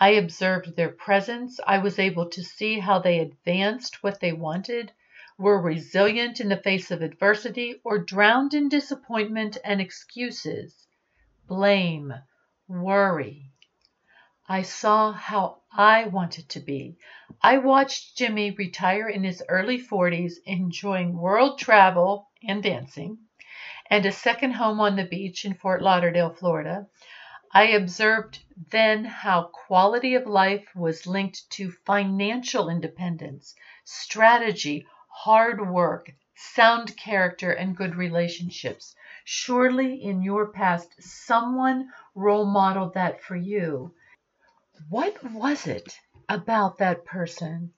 I 0.01 0.11
observed 0.11 0.75
their 0.75 0.89
presence. 0.89 1.61
I 1.67 1.79
was 1.79 1.99
able 1.99 2.29
to 2.31 2.43
see 2.43 2.81
how 2.81 2.99
they 2.99 3.21
advanced 3.21 4.03
what 4.03 4.19
they 4.19 4.33
wanted, 4.33 4.91
were 5.39 5.61
resilient 5.61 6.41
in 6.41 6.49
the 6.49 6.57
face 6.57 6.91
of 6.91 7.01
adversity, 7.01 7.81
or 7.85 7.99
drowned 7.99 8.55
in 8.55 8.69
disappointment 8.69 9.57
and 9.65 9.81
excuses, 9.81 10.87
blame, 11.47 12.13
worry. 12.67 13.53
I 14.49 14.63
saw 14.63 15.13
how 15.13 15.63
I 15.73 16.05
wanted 16.07 16.49
to 16.51 16.61
be. 16.61 16.99
I 17.41 17.59
watched 17.59 18.17
Jimmy 18.17 18.51
retire 18.51 19.09
in 19.09 19.25
his 19.25 19.43
early 19.49 19.79
40s, 19.79 20.35
enjoying 20.45 21.17
world 21.17 21.59
travel 21.59 22.29
and 22.47 22.63
dancing, 22.63 23.19
and 23.89 24.05
a 24.05 24.13
second 24.13 24.53
home 24.53 24.81
on 24.81 24.97
the 24.97 25.05
beach 25.05 25.45
in 25.45 25.55
Fort 25.55 25.81
Lauderdale, 25.81 26.31
Florida. 26.31 26.89
I 27.57 27.67
observed 27.69 28.41
then 28.73 29.05
how 29.05 29.45
quality 29.45 30.17
of 30.17 30.27
life 30.27 30.67
was 30.75 31.07
linked 31.07 31.49
to 31.51 31.71
financial 31.71 32.69
independence, 32.69 33.55
strategy, 33.85 34.89
hard 35.09 35.71
work, 35.71 36.11
sound 36.35 36.97
character, 36.97 37.53
and 37.53 37.77
good 37.77 37.95
relationships. 37.95 38.97
Surely 39.25 40.03
in 40.03 40.21
your 40.21 40.49
past, 40.49 41.01
someone 41.01 41.93
role 42.17 42.45
modeled 42.45 42.95
that 42.95 43.23
for 43.23 43.37
you. 43.37 43.95
What 44.89 45.23
was 45.23 45.69
it 45.69 45.97
about 46.29 46.79
that 46.79 47.05
person? 47.05 47.73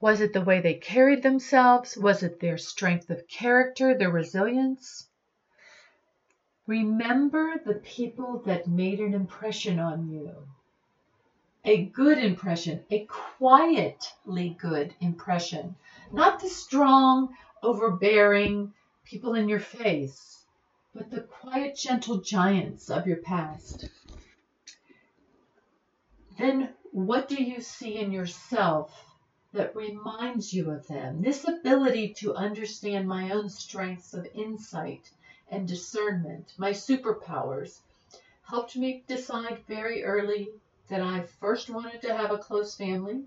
Was 0.00 0.20
it 0.20 0.32
the 0.32 0.42
way 0.42 0.60
they 0.60 0.74
carried 0.74 1.22
themselves? 1.22 1.96
Was 1.96 2.24
it 2.24 2.40
their 2.40 2.58
strength 2.58 3.10
of 3.10 3.28
character, 3.28 3.96
their 3.96 4.10
resilience? 4.10 5.07
Remember 6.68 7.54
the 7.64 7.76
people 7.76 8.42
that 8.44 8.68
made 8.68 9.00
an 9.00 9.14
impression 9.14 9.78
on 9.78 10.06
you. 10.10 10.46
A 11.64 11.86
good 11.86 12.18
impression, 12.18 12.84
a 12.90 13.06
quietly 13.06 14.54
good 14.60 14.94
impression, 15.00 15.76
not 16.12 16.40
the 16.40 16.48
strong, 16.50 17.34
overbearing 17.62 18.74
people 19.02 19.34
in 19.34 19.48
your 19.48 19.60
face, 19.60 20.44
but 20.94 21.10
the 21.10 21.22
quiet, 21.22 21.74
gentle 21.74 22.18
giants 22.18 22.90
of 22.90 23.06
your 23.06 23.22
past. 23.22 23.88
Then 26.36 26.74
what 26.92 27.30
do 27.30 27.42
you 27.42 27.62
see 27.62 27.96
in 27.96 28.12
yourself 28.12 29.16
that 29.54 29.74
reminds 29.74 30.52
you 30.52 30.70
of 30.70 30.86
them? 30.86 31.22
This 31.22 31.48
ability 31.48 32.12
to 32.18 32.34
understand 32.34 33.08
my 33.08 33.30
own 33.30 33.48
strengths 33.48 34.12
of 34.12 34.28
insight 34.34 35.10
and 35.50 35.66
discernment, 35.66 36.52
my 36.58 36.70
superpowers, 36.70 37.80
helped 38.42 38.76
me 38.76 39.04
decide 39.06 39.62
very 39.66 40.04
early 40.04 40.48
that 40.88 41.02
I 41.02 41.22
first 41.40 41.68
wanted 41.70 42.02
to 42.02 42.16
have 42.16 42.30
a 42.30 42.38
close 42.38 42.74
family 42.74 43.24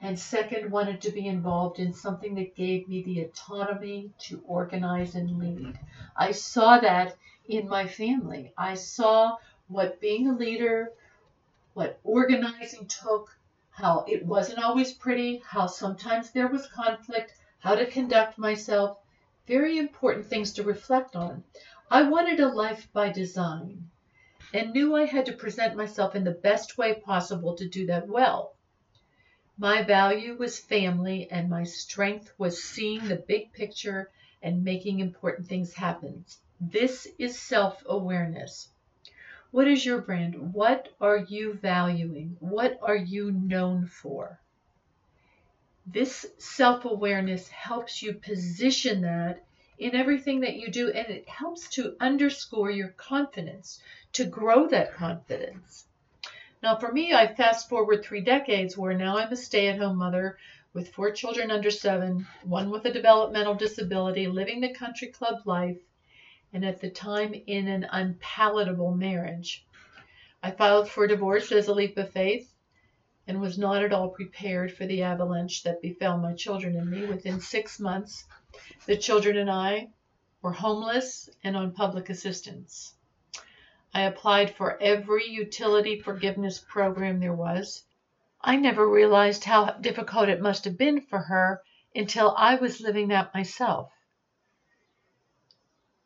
and 0.00 0.18
second 0.18 0.70
wanted 0.70 1.00
to 1.00 1.10
be 1.10 1.26
involved 1.26 1.78
in 1.78 1.92
something 1.92 2.34
that 2.34 2.54
gave 2.54 2.86
me 2.86 3.02
the 3.02 3.22
autonomy 3.22 4.10
to 4.18 4.42
organize 4.46 5.14
and 5.14 5.38
lead. 5.38 5.74
Mm-hmm. 5.74 5.84
I 6.16 6.32
saw 6.32 6.78
that 6.78 7.16
in 7.48 7.68
my 7.68 7.86
family. 7.86 8.52
I 8.58 8.74
saw 8.74 9.36
what 9.68 10.00
being 10.00 10.28
a 10.28 10.36
leader, 10.36 10.92
what 11.74 11.98
organizing 12.04 12.86
took, 12.86 13.36
how 13.70 14.04
it 14.08 14.24
wasn't 14.24 14.62
always 14.62 14.92
pretty, 14.92 15.42
how 15.46 15.66
sometimes 15.66 16.30
there 16.30 16.48
was 16.48 16.66
conflict, 16.68 17.32
how 17.58 17.74
to 17.74 17.86
conduct 17.86 18.38
myself, 18.38 18.98
very 19.46 19.78
important 19.78 20.26
things 20.26 20.52
to 20.54 20.62
reflect 20.62 21.16
on. 21.16 21.44
I 21.90 22.02
wanted 22.02 22.40
a 22.40 22.48
life 22.48 22.92
by 22.92 23.10
design 23.10 23.90
and 24.52 24.72
knew 24.72 24.94
I 24.94 25.04
had 25.04 25.26
to 25.26 25.32
present 25.32 25.76
myself 25.76 26.14
in 26.14 26.24
the 26.24 26.30
best 26.30 26.78
way 26.78 26.94
possible 26.94 27.54
to 27.56 27.68
do 27.68 27.86
that 27.86 28.08
well. 28.08 28.54
My 29.58 29.82
value 29.82 30.36
was 30.36 30.58
family, 30.58 31.30
and 31.30 31.48
my 31.48 31.64
strength 31.64 32.32
was 32.38 32.62
seeing 32.62 33.08
the 33.08 33.16
big 33.16 33.52
picture 33.52 34.10
and 34.42 34.64
making 34.64 35.00
important 35.00 35.48
things 35.48 35.72
happen. 35.72 36.24
This 36.60 37.06
is 37.18 37.38
self 37.38 37.82
awareness. 37.86 38.68
What 39.50 39.68
is 39.68 39.84
your 39.86 40.00
brand? 40.00 40.52
What 40.52 40.88
are 41.00 41.18
you 41.18 41.54
valuing? 41.54 42.36
What 42.40 42.78
are 42.82 42.96
you 42.96 43.30
known 43.32 43.86
for? 43.86 44.40
This 45.88 46.26
self 46.38 46.84
awareness 46.84 47.46
helps 47.48 48.02
you 48.02 48.14
position 48.14 49.02
that 49.02 49.44
in 49.78 49.94
everything 49.94 50.40
that 50.40 50.56
you 50.56 50.68
do, 50.68 50.90
and 50.90 51.06
it 51.06 51.28
helps 51.28 51.68
to 51.70 51.96
underscore 52.00 52.72
your 52.72 52.88
confidence, 52.88 53.80
to 54.14 54.24
grow 54.24 54.66
that 54.66 54.94
confidence. 54.94 55.86
Now, 56.60 56.74
for 56.74 56.90
me, 56.90 57.14
I 57.14 57.32
fast 57.32 57.68
forward 57.68 58.02
three 58.02 58.20
decades 58.20 58.76
where 58.76 58.94
now 58.94 59.16
I'm 59.16 59.30
a 59.30 59.36
stay 59.36 59.68
at 59.68 59.78
home 59.78 59.98
mother 59.98 60.38
with 60.72 60.92
four 60.92 61.12
children 61.12 61.52
under 61.52 61.70
seven, 61.70 62.26
one 62.42 62.68
with 62.70 62.84
a 62.86 62.92
developmental 62.92 63.54
disability, 63.54 64.26
living 64.26 64.60
the 64.60 64.74
country 64.74 65.06
club 65.06 65.42
life, 65.44 65.78
and 66.52 66.64
at 66.64 66.80
the 66.80 66.90
time 66.90 67.32
in 67.32 67.68
an 67.68 67.86
unpalatable 67.92 68.90
marriage. 68.90 69.64
I 70.42 70.50
filed 70.50 70.88
for 70.88 71.06
divorce 71.06 71.52
as 71.52 71.68
a 71.68 71.74
leap 71.74 71.96
of 71.96 72.10
faith 72.10 72.52
and 73.26 73.40
was 73.40 73.58
not 73.58 73.82
at 73.82 73.92
all 73.92 74.08
prepared 74.08 74.72
for 74.72 74.86
the 74.86 75.02
avalanche 75.02 75.62
that 75.62 75.82
befell 75.82 76.16
my 76.16 76.32
children 76.32 76.76
and 76.76 76.90
me. 76.90 77.06
Within 77.06 77.40
six 77.40 77.80
months, 77.80 78.24
the 78.86 78.96
children 78.96 79.36
and 79.36 79.50
I 79.50 79.88
were 80.42 80.52
homeless 80.52 81.28
and 81.42 81.56
on 81.56 81.72
public 81.72 82.08
assistance. 82.08 82.94
I 83.92 84.02
applied 84.02 84.54
for 84.54 84.80
every 84.80 85.26
utility 85.28 85.98
forgiveness 85.98 86.64
program 86.68 87.18
there 87.18 87.34
was. 87.34 87.82
I 88.40 88.56
never 88.56 88.88
realized 88.88 89.44
how 89.44 89.70
difficult 89.72 90.28
it 90.28 90.40
must 90.40 90.64
have 90.64 90.78
been 90.78 91.00
for 91.00 91.18
her 91.18 91.62
until 91.94 92.34
I 92.36 92.56
was 92.56 92.80
living 92.80 93.08
that 93.08 93.34
myself. 93.34 93.90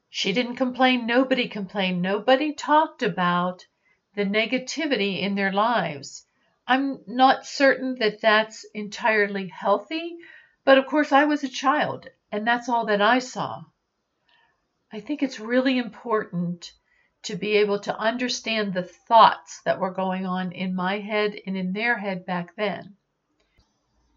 She 0.08 0.32
didn't 0.32 0.56
complain, 0.56 1.06
nobody 1.06 1.48
complained, 1.48 2.00
nobody 2.00 2.54
talked 2.54 3.02
about 3.02 3.66
the 4.14 4.24
negativity 4.24 5.20
in 5.20 5.34
their 5.34 5.52
lives. 5.52 6.24
I'm 6.70 7.00
not 7.08 7.46
certain 7.46 7.96
that 7.96 8.20
that's 8.20 8.64
entirely 8.74 9.48
healthy, 9.48 10.16
but 10.64 10.78
of 10.78 10.86
course 10.86 11.10
I 11.10 11.24
was 11.24 11.42
a 11.42 11.48
child 11.48 12.06
and 12.30 12.46
that's 12.46 12.68
all 12.68 12.86
that 12.86 13.02
I 13.02 13.18
saw. 13.18 13.64
I 14.92 15.00
think 15.00 15.20
it's 15.20 15.40
really 15.40 15.78
important 15.78 16.70
to 17.24 17.34
be 17.34 17.56
able 17.56 17.80
to 17.80 17.98
understand 17.98 18.72
the 18.72 18.84
thoughts 18.84 19.60
that 19.64 19.80
were 19.80 19.90
going 19.90 20.26
on 20.26 20.52
in 20.52 20.76
my 20.76 21.00
head 21.00 21.34
and 21.44 21.56
in 21.56 21.72
their 21.72 21.98
head 21.98 22.24
back 22.24 22.54
then. 22.54 22.94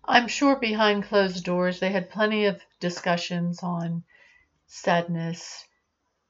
I'm 0.05 0.27
sure 0.27 0.55
behind 0.55 1.05
closed 1.05 1.43
doors 1.43 1.79
they 1.79 1.91
had 1.91 2.12
plenty 2.12 2.45
of 2.45 2.62
discussions 2.79 3.63
on 3.63 4.03
sadness 4.67 5.65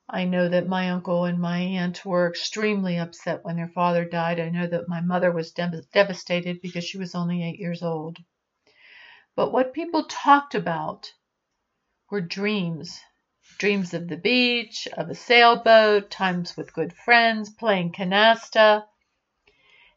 I 0.09 0.25
know 0.25 0.49
that 0.49 0.67
my 0.67 0.89
uncle 0.89 1.25
and 1.25 1.39
my 1.39 1.59
aunt 1.59 2.05
were 2.05 2.29
extremely 2.29 2.97
upset 2.97 3.43
when 3.43 3.55
their 3.55 3.69
father 3.69 4.05
died. 4.05 4.39
I 4.39 4.49
know 4.49 4.67
that 4.67 4.87
my 4.87 5.01
mother 5.01 5.31
was 5.31 5.51
de- 5.51 5.83
devastated 5.93 6.61
because 6.61 6.83
she 6.83 6.97
was 6.97 7.15
only 7.15 7.43
eight 7.43 7.59
years 7.59 7.81
old. 7.81 8.17
But 9.35 9.51
what 9.51 9.73
people 9.73 10.03
talked 10.03 10.55
about 10.55 11.13
were 12.09 12.21
dreams 12.21 13.01
dreams 13.57 13.93
of 13.93 14.07
the 14.07 14.17
beach, 14.17 14.87
of 14.93 15.09
a 15.09 15.15
sailboat, 15.15 16.09
times 16.09 16.55
with 16.57 16.73
good 16.73 16.93
friends, 16.93 17.49
playing 17.49 17.91
canasta, 17.91 18.85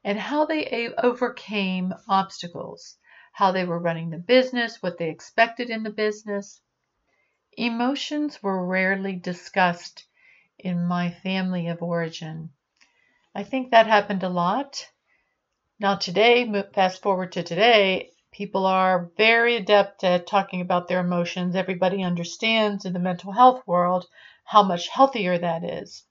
and 0.04 0.18
how 0.18 0.44
they 0.44 0.88
overcame 0.98 1.92
obstacles, 2.08 2.96
how 3.32 3.52
they 3.52 3.64
were 3.64 3.78
running 3.78 4.10
the 4.10 4.18
business, 4.18 4.82
what 4.82 4.98
they 4.98 5.10
expected 5.10 5.70
in 5.70 5.82
the 5.82 5.90
business. 5.90 6.60
Emotions 7.58 8.42
were 8.42 8.66
rarely 8.66 9.16
discussed 9.16 10.04
in 10.58 10.84
my 10.84 11.10
family 11.10 11.68
of 11.68 11.82
origin. 11.82 12.50
I 13.34 13.44
think 13.44 13.70
that 13.70 13.86
happened 13.86 14.22
a 14.22 14.28
lot. 14.28 14.86
Now, 15.80 15.96
today, 15.96 16.44
fast 16.74 17.00
forward 17.00 17.32
to 17.32 17.42
today, 17.42 18.10
people 18.30 18.66
are 18.66 19.10
very 19.16 19.56
adept 19.56 20.04
at 20.04 20.26
talking 20.26 20.60
about 20.60 20.86
their 20.86 21.00
emotions. 21.00 21.56
Everybody 21.56 22.02
understands 22.02 22.84
in 22.84 22.92
the 22.92 22.98
mental 22.98 23.32
health 23.32 23.66
world 23.66 24.04
how 24.44 24.62
much 24.62 24.88
healthier 24.88 25.38
that 25.38 25.64
is. 25.64 26.04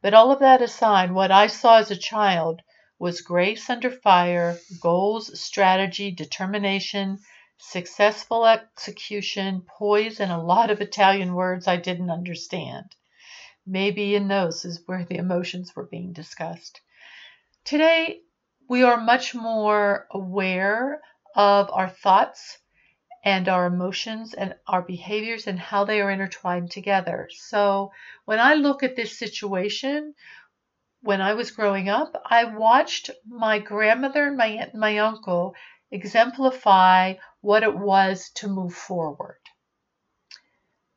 But 0.00 0.14
all 0.14 0.30
of 0.30 0.38
that 0.38 0.62
aside, 0.62 1.10
what 1.10 1.32
I 1.32 1.48
saw 1.48 1.78
as 1.78 1.90
a 1.90 1.96
child 1.96 2.62
was 3.00 3.20
grace 3.20 3.68
under 3.68 3.90
fire, 3.90 4.58
goals, 4.80 5.40
strategy, 5.40 6.12
determination, 6.12 7.18
successful 7.58 8.46
execution, 8.46 9.62
poise, 9.78 10.20
and 10.20 10.32
a 10.32 10.38
lot 10.38 10.70
of 10.70 10.80
Italian 10.80 11.34
words 11.34 11.66
I 11.66 11.76
didn't 11.76 12.10
understand. 12.10 12.94
Maybe 13.66 14.14
in 14.14 14.28
those 14.28 14.64
is 14.64 14.82
where 14.86 15.04
the 15.04 15.16
emotions 15.16 15.74
were 15.76 15.86
being 15.86 16.12
discussed. 16.12 16.80
Today, 17.64 18.20
we 18.68 18.82
are 18.82 19.00
much 19.00 19.34
more 19.34 20.06
aware 20.10 21.00
of 21.34 21.70
our 21.72 21.88
thoughts 21.88 22.58
and 23.24 23.48
our 23.48 23.66
emotions 23.66 24.32
and 24.32 24.54
our 24.66 24.82
behaviors 24.82 25.46
and 25.46 25.58
how 25.58 25.84
they 25.84 26.00
are 26.00 26.10
intertwined 26.10 26.70
together. 26.70 27.28
So, 27.30 27.90
when 28.24 28.40
I 28.40 28.54
look 28.54 28.82
at 28.82 28.96
this 28.96 29.18
situation, 29.18 30.14
when 31.00 31.20
I 31.20 31.34
was 31.34 31.50
growing 31.50 31.88
up, 31.88 32.20
I 32.24 32.44
watched 32.44 33.10
my 33.26 33.58
grandmother 33.58 34.26
and 34.26 34.36
my 34.36 34.46
aunt 34.46 34.72
and 34.72 34.80
my 34.80 34.98
uncle 34.98 35.54
exemplify 35.90 37.14
what 37.40 37.62
it 37.62 37.76
was 37.76 38.30
to 38.30 38.48
move 38.48 38.74
forward. 38.74 39.38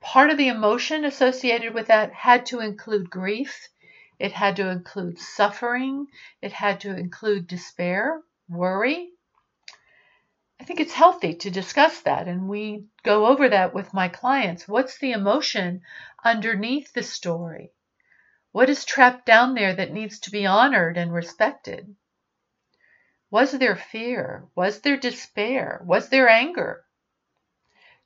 Part 0.02 0.30
of 0.32 0.38
the 0.38 0.48
emotion 0.48 1.06
associated 1.06 1.74
with 1.74 1.88
that 1.88 2.12
had 2.12 2.48
to 2.48 2.60
include 2.60 3.10
grief, 3.10 3.70
it 4.20 4.32
had 4.32 4.56
to 4.58 4.70
include 4.70 5.20
suffering, 5.20 6.08
it 6.42 6.52
had 6.52 6.82
to 6.82 6.96
include 6.96 7.48
despair, 7.48 8.22
worry. 8.50 9.12
I 10.60 10.64
think 10.64 10.80
it's 10.80 10.94
healthy 10.94 11.36
to 11.36 11.50
discuss 11.50 12.02
that, 12.02 12.28
and 12.28 12.50
we 12.50 12.86
go 13.04 13.26
over 13.26 13.50
that 13.50 13.74
with 13.74 13.94
my 13.94 14.10
clients. 14.10 14.68
What's 14.68 15.00
the 15.00 15.12
emotion 15.12 15.82
underneath 16.24 16.94
the 16.94 17.04
story? 17.04 17.74
What 18.52 18.70
is 18.70 18.86
trapped 18.86 19.26
down 19.26 19.56
there 19.56 19.74
that 19.74 19.94
needs 19.94 20.20
to 20.20 20.32
be 20.32 20.46
honored 20.46 20.98
and 20.98 21.14
respected? 21.14 21.96
Was 23.32 23.54
there 23.54 23.78
fear? 23.78 24.46
Was 24.56 24.82
there 24.82 24.98
despair? 24.98 25.82
Was 25.86 26.10
there 26.10 26.28
anger? 26.28 26.84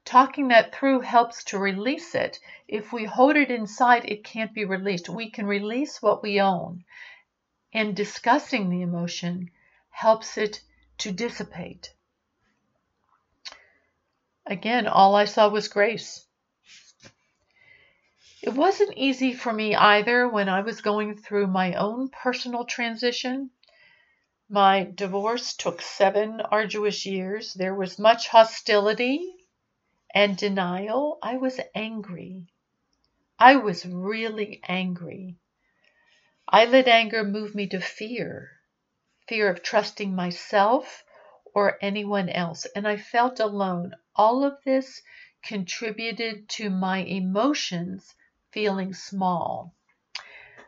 Talking 0.06 0.50
that 0.50 0.76
through 0.76 1.00
helps 1.02 1.44
to 1.46 1.58
release 1.58 2.14
it. 2.14 2.40
If 2.68 2.94
we 2.94 3.06
hold 3.06 3.36
it 3.36 3.50
inside, 3.50 4.06
it 4.06 4.24
can't 4.24 4.54
be 4.54 4.66
released. 4.66 5.10
We 5.10 5.32
can 5.32 5.48
release 5.48 6.00
what 6.00 6.22
we 6.22 6.40
own. 6.40 6.86
And 7.74 7.96
discussing 7.96 8.70
the 8.70 8.84
emotion 8.84 9.50
helps 9.90 10.38
it 10.38 10.62
to 11.00 11.12
dissipate. 11.12 11.92
Again, 14.46 14.86
all 14.86 15.16
I 15.16 15.26
saw 15.26 15.50
was 15.50 15.68
grace. 15.68 16.24
It 18.44 18.54
wasn't 18.54 18.96
easy 18.96 19.34
for 19.34 19.52
me 19.52 19.76
either 19.76 20.30
when 20.30 20.50
I 20.50 20.62
was 20.62 20.82
going 20.82 21.18
through 21.18 21.48
my 21.48 21.74
own 21.74 22.10
personal 22.10 22.64
transition. 22.64 23.50
My 24.50 24.84
divorce 24.84 25.56
took 25.56 25.82
seven 25.82 26.40
arduous 26.40 27.06
years. 27.06 27.54
There 27.56 27.74
was 27.74 27.98
much 27.98 28.28
hostility 28.28 29.34
and 30.14 30.38
denial. 30.38 31.18
I 31.24 31.38
was 31.38 31.60
angry. 31.74 32.46
I 33.40 33.56
was 33.56 33.86
really 33.86 34.62
angry. 34.68 35.36
I 36.48 36.66
let 36.66 36.88
anger 36.88 37.24
move 37.24 37.56
me 37.56 37.68
to 37.70 37.80
fear 37.80 38.52
fear 39.28 39.50
of 39.50 39.64
trusting 39.64 40.14
myself 40.14 41.04
or 41.54 41.78
anyone 41.82 42.30
else. 42.30 42.66
And 42.76 42.88
I 42.88 42.98
felt 42.98 43.40
alone. 43.40 43.96
All 44.16 44.44
of 44.44 44.62
this 44.64 45.02
contributed 45.44 46.48
to 46.50 46.70
my 46.70 47.00
emotions 47.00 48.14
feeling 48.52 48.94
small. 48.94 49.74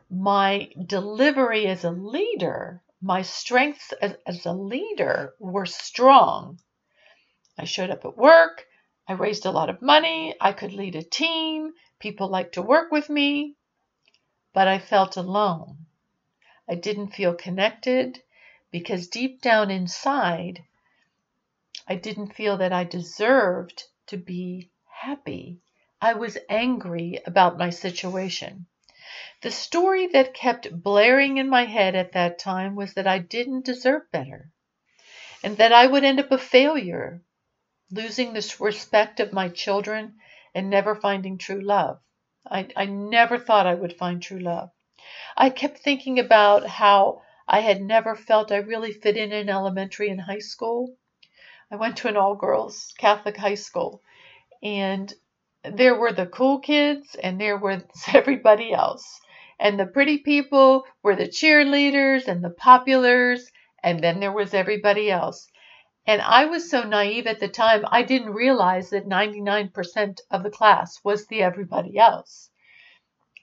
My 0.09 0.71
delivery 0.83 1.67
as 1.67 1.83
a 1.83 1.91
leader 1.91 2.81
my 3.01 3.21
strengths 3.21 3.91
as, 4.01 4.15
as 4.25 4.45
a 4.45 4.53
leader 4.53 5.35
were 5.39 5.65
strong. 5.65 6.59
I 7.57 7.65
showed 7.65 7.89
up 7.89 8.05
at 8.05 8.17
work. 8.17 8.65
I 9.07 9.13
raised 9.13 9.45
a 9.45 9.51
lot 9.51 9.69
of 9.69 9.81
money. 9.81 10.35
I 10.41 10.51
could 10.51 10.73
lead 10.73 10.95
a 10.95 11.03
team. 11.03 11.73
People 11.99 12.27
liked 12.27 12.55
to 12.55 12.61
work 12.61 12.91
with 12.91 13.09
me. 13.09 13.55
But 14.53 14.67
I 14.67 14.79
felt 14.79 15.17
alone. 15.17 15.85
I 16.67 16.75
didn't 16.75 17.13
feel 17.13 17.33
connected 17.33 18.21
because 18.71 19.07
deep 19.07 19.41
down 19.41 19.71
inside, 19.71 20.63
I 21.87 21.95
didn't 21.95 22.35
feel 22.35 22.57
that 22.57 22.73
I 22.73 22.83
deserved 22.83 23.83
to 24.07 24.17
be 24.17 24.69
happy. 24.89 25.61
I 26.01 26.13
was 26.13 26.37
angry 26.49 27.19
about 27.25 27.57
my 27.57 27.69
situation. 27.69 28.65
The 29.41 29.51
story 29.51 30.07
that 30.07 30.33
kept 30.33 30.81
blaring 30.81 31.37
in 31.37 31.47
my 31.47 31.65
head 31.65 31.93
at 31.93 32.13
that 32.13 32.39
time 32.39 32.75
was 32.75 32.95
that 32.95 33.05
I 33.05 33.19
didn't 33.19 33.65
deserve 33.65 34.09
better 34.11 34.49
and 35.43 35.57
that 35.57 35.71
I 35.71 35.85
would 35.85 36.03
end 36.03 36.19
up 36.19 36.31
a 36.31 36.39
failure, 36.39 37.21
losing 37.91 38.33
the 38.33 38.55
respect 38.59 39.19
of 39.19 39.31
my 39.33 39.49
children 39.49 40.17
and 40.55 40.71
never 40.71 40.95
finding 40.95 41.37
true 41.37 41.61
love. 41.61 41.99
I, 42.49 42.67
I 42.75 42.85
never 42.85 43.37
thought 43.37 43.67
I 43.67 43.75
would 43.75 43.95
find 43.95 44.23
true 44.23 44.39
love. 44.39 44.71
I 45.37 45.51
kept 45.51 45.77
thinking 45.77 46.17
about 46.17 46.65
how 46.65 47.21
I 47.47 47.59
had 47.59 47.79
never 47.79 48.15
felt 48.15 48.51
I 48.51 48.57
really 48.57 48.91
fit 48.91 49.17
in 49.17 49.31
in 49.31 49.49
elementary 49.49 50.09
and 50.09 50.21
high 50.21 50.39
school. 50.39 50.97
I 51.69 51.75
went 51.75 51.97
to 51.97 52.07
an 52.07 52.17
all 52.17 52.33
girls 52.33 52.91
Catholic 52.97 53.37
high 53.37 53.53
school, 53.53 54.01
and 54.63 55.13
there 55.63 55.93
were 55.93 56.11
the 56.11 56.25
cool 56.25 56.59
kids 56.59 57.15
and 57.15 57.39
there 57.39 57.57
was 57.57 57.83
everybody 58.13 58.73
else. 58.73 59.21
And 59.59 59.79
the 59.79 59.85
pretty 59.85 60.19
people 60.19 60.85
were 61.01 61.15
the 61.15 61.27
cheerleaders 61.27 62.27
and 62.27 62.43
the 62.43 62.49
populars, 62.49 63.51
and 63.83 64.03
then 64.03 64.19
there 64.19 64.31
was 64.31 64.53
everybody 64.53 65.09
else. 65.09 65.47
And 66.05 66.21
I 66.21 66.45
was 66.45 66.69
so 66.69 66.83
naive 66.83 67.27
at 67.27 67.39
the 67.39 67.49
time, 67.49 67.83
I 67.91 68.03
didn't 68.03 68.33
realize 68.33 68.91
that 68.91 69.09
99% 69.09 70.19
of 70.31 70.43
the 70.43 70.49
class 70.49 71.03
was 71.03 71.27
the 71.27 71.41
everybody 71.41 71.97
else. 71.97 72.49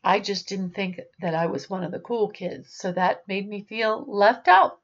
I 0.03 0.21
just 0.21 0.49
didn't 0.49 0.71
think 0.75 1.01
that 1.21 1.35
I 1.35 1.47
was 1.47 1.69
one 1.69 1.83
of 1.83 1.91
the 1.91 1.99
cool 1.99 2.29
kids, 2.29 2.75
so 2.75 2.93
that 2.93 3.27
made 3.29 3.49
me 3.49 3.63
feel 3.63 4.05
left 4.07 4.49
out. 4.49 4.81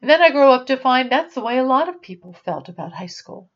And 0.00 0.10
then 0.10 0.20
I 0.20 0.30
grew 0.30 0.50
up 0.50 0.66
to 0.66 0.76
find 0.76 1.10
that's 1.10 1.34
the 1.34 1.40
way 1.40 1.58
a 1.58 1.64
lot 1.64 1.88
of 1.88 2.02
people 2.02 2.32
felt 2.32 2.68
about 2.68 2.92
high 2.92 3.06
school. 3.06 3.50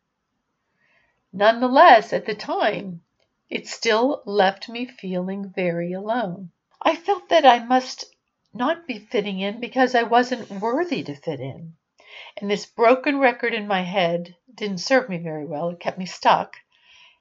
Nonetheless, 1.32 2.12
at 2.12 2.24
the 2.24 2.34
time, 2.34 3.02
it 3.50 3.66
still 3.66 4.22
left 4.26 4.68
me 4.68 4.86
feeling 4.86 5.52
very 5.54 5.92
alone. 5.92 6.50
I 6.82 6.94
felt 6.94 7.28
that 7.30 7.46
I 7.46 7.64
must 7.64 8.04
not 8.52 8.86
be 8.86 8.98
fitting 8.98 9.40
in 9.40 9.60
because 9.60 9.94
I 9.94 10.02
wasn't 10.02 10.50
worthy 10.50 11.02
to 11.04 11.14
fit 11.14 11.40
in. 11.40 11.74
And 12.36 12.50
this 12.50 12.66
broken 12.66 13.18
record 13.18 13.54
in 13.54 13.66
my 13.66 13.82
head 13.82 14.36
didn't 14.54 14.78
serve 14.78 15.08
me 15.08 15.18
very 15.18 15.46
well. 15.46 15.70
It 15.70 15.80
kept 15.80 15.98
me 15.98 16.06
stuck 16.06 16.56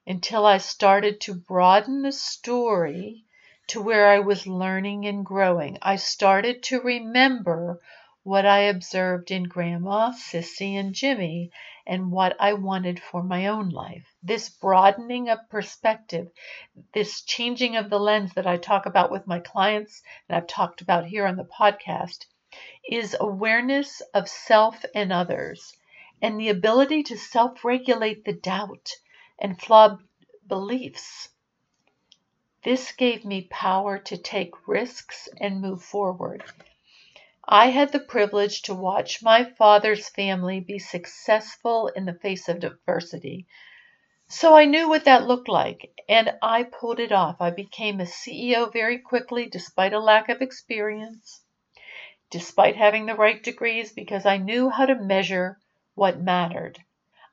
until 0.05 0.45
I 0.45 0.57
started 0.57 1.19
to 1.21 1.33
broaden 1.33 2.01
the 2.01 2.11
story 2.11 3.25
to 3.67 3.81
where 3.81 4.07
I 4.07 4.19
was 4.19 4.47
learning 4.47 5.05
and 5.05 5.25
growing. 5.25 5.77
I 5.81 5.97
started 5.97 6.63
to 6.63 6.81
remember 6.81 7.81
what 8.23 8.45
I 8.45 8.59
observed 8.59 9.31
in 9.31 9.43
Grandma, 9.43 10.11
Sissy, 10.11 10.73
and 10.73 10.93
Jimmy, 10.93 11.51
and 11.89 12.11
what 12.11 12.35
I 12.37 12.51
wanted 12.51 13.01
for 13.01 13.23
my 13.23 13.47
own 13.47 13.69
life. 13.69 14.05
This 14.21 14.49
broadening 14.49 15.29
of 15.29 15.39
perspective, 15.49 16.29
this 16.93 17.21
changing 17.21 17.77
of 17.77 17.89
the 17.89 17.99
lens 17.99 18.33
that 18.33 18.45
I 18.45 18.57
talk 18.57 18.85
about 18.85 19.09
with 19.09 19.25
my 19.25 19.39
clients 19.39 20.03
and 20.27 20.35
I've 20.35 20.47
talked 20.47 20.81
about 20.81 21.05
here 21.05 21.25
on 21.25 21.37
the 21.37 21.45
podcast 21.45 22.25
is 22.89 23.15
awareness 23.19 24.01
of 24.13 24.27
self 24.27 24.83
and 24.93 25.13
others, 25.13 25.77
and 26.21 26.37
the 26.37 26.49
ability 26.49 27.03
to 27.03 27.17
self 27.17 27.63
regulate 27.63 28.25
the 28.25 28.33
doubt 28.33 28.91
and 29.39 29.61
flawed 29.61 29.99
beliefs. 30.45 31.29
This 32.63 32.91
gave 32.91 33.23
me 33.23 33.47
power 33.49 33.97
to 33.99 34.17
take 34.17 34.67
risks 34.67 35.29
and 35.39 35.61
move 35.61 35.81
forward. 35.81 36.43
I 37.47 37.67
had 37.67 37.91
the 37.91 37.99
privilege 37.99 38.61
to 38.63 38.73
watch 38.73 39.23
my 39.23 39.43
father's 39.43 40.09
family 40.09 40.59
be 40.59 40.79
successful 40.79 41.87
in 41.87 42.05
the 42.05 42.13
face 42.13 42.49
of 42.49 42.63
adversity. 42.63 43.47
So 44.27 44.55
I 44.55 44.65
knew 44.65 44.89
what 44.89 45.05
that 45.05 45.27
looked 45.27 45.47
like, 45.47 45.91
and 46.09 46.37
I 46.41 46.63
pulled 46.63 46.99
it 46.99 47.11
off. 47.11 47.37
I 47.39 47.51
became 47.51 47.99
a 47.99 48.05
CEO 48.05 48.71
very 48.71 48.99
quickly, 48.99 49.47
despite 49.47 49.93
a 49.93 49.99
lack 49.99 50.29
of 50.29 50.41
experience 50.41 51.41
despite 52.29 52.75
having 52.75 53.05
the 53.05 53.15
right 53.15 53.41
degrees, 53.41 53.93
because 53.93 54.25
I 54.25 54.37
knew 54.37 54.69
how 54.69 54.85
to 54.85 54.95
measure 54.95 55.57
what 55.95 56.19
mattered. 56.19 56.77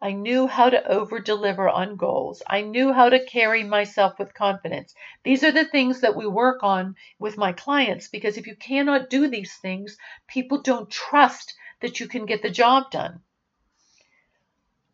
I 0.06 0.12
knew 0.12 0.46
how 0.46 0.68
to 0.68 0.86
over 0.86 1.18
deliver 1.18 1.66
on 1.66 1.96
goals. 1.96 2.42
I 2.46 2.60
knew 2.60 2.92
how 2.92 3.08
to 3.08 3.24
carry 3.24 3.64
myself 3.64 4.18
with 4.18 4.34
confidence. 4.34 4.94
These 5.22 5.42
are 5.42 5.50
the 5.50 5.64
things 5.64 6.02
that 6.02 6.14
we 6.14 6.26
work 6.26 6.62
on 6.62 6.96
with 7.18 7.38
my 7.38 7.54
clients 7.54 8.08
because 8.08 8.36
if 8.36 8.46
you 8.46 8.54
cannot 8.54 9.08
do 9.08 9.28
these 9.28 9.56
things, 9.56 9.96
people 10.28 10.60
don't 10.60 10.90
trust 10.90 11.54
that 11.80 12.00
you 12.00 12.06
can 12.06 12.26
get 12.26 12.42
the 12.42 12.50
job 12.50 12.90
done. 12.90 13.22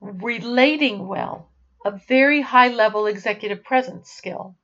Relating 0.00 1.08
well, 1.08 1.50
a 1.84 1.90
very 1.90 2.42
high 2.42 2.68
level 2.68 3.06
executive 3.06 3.64
presence 3.64 4.12
skill. 4.12 4.54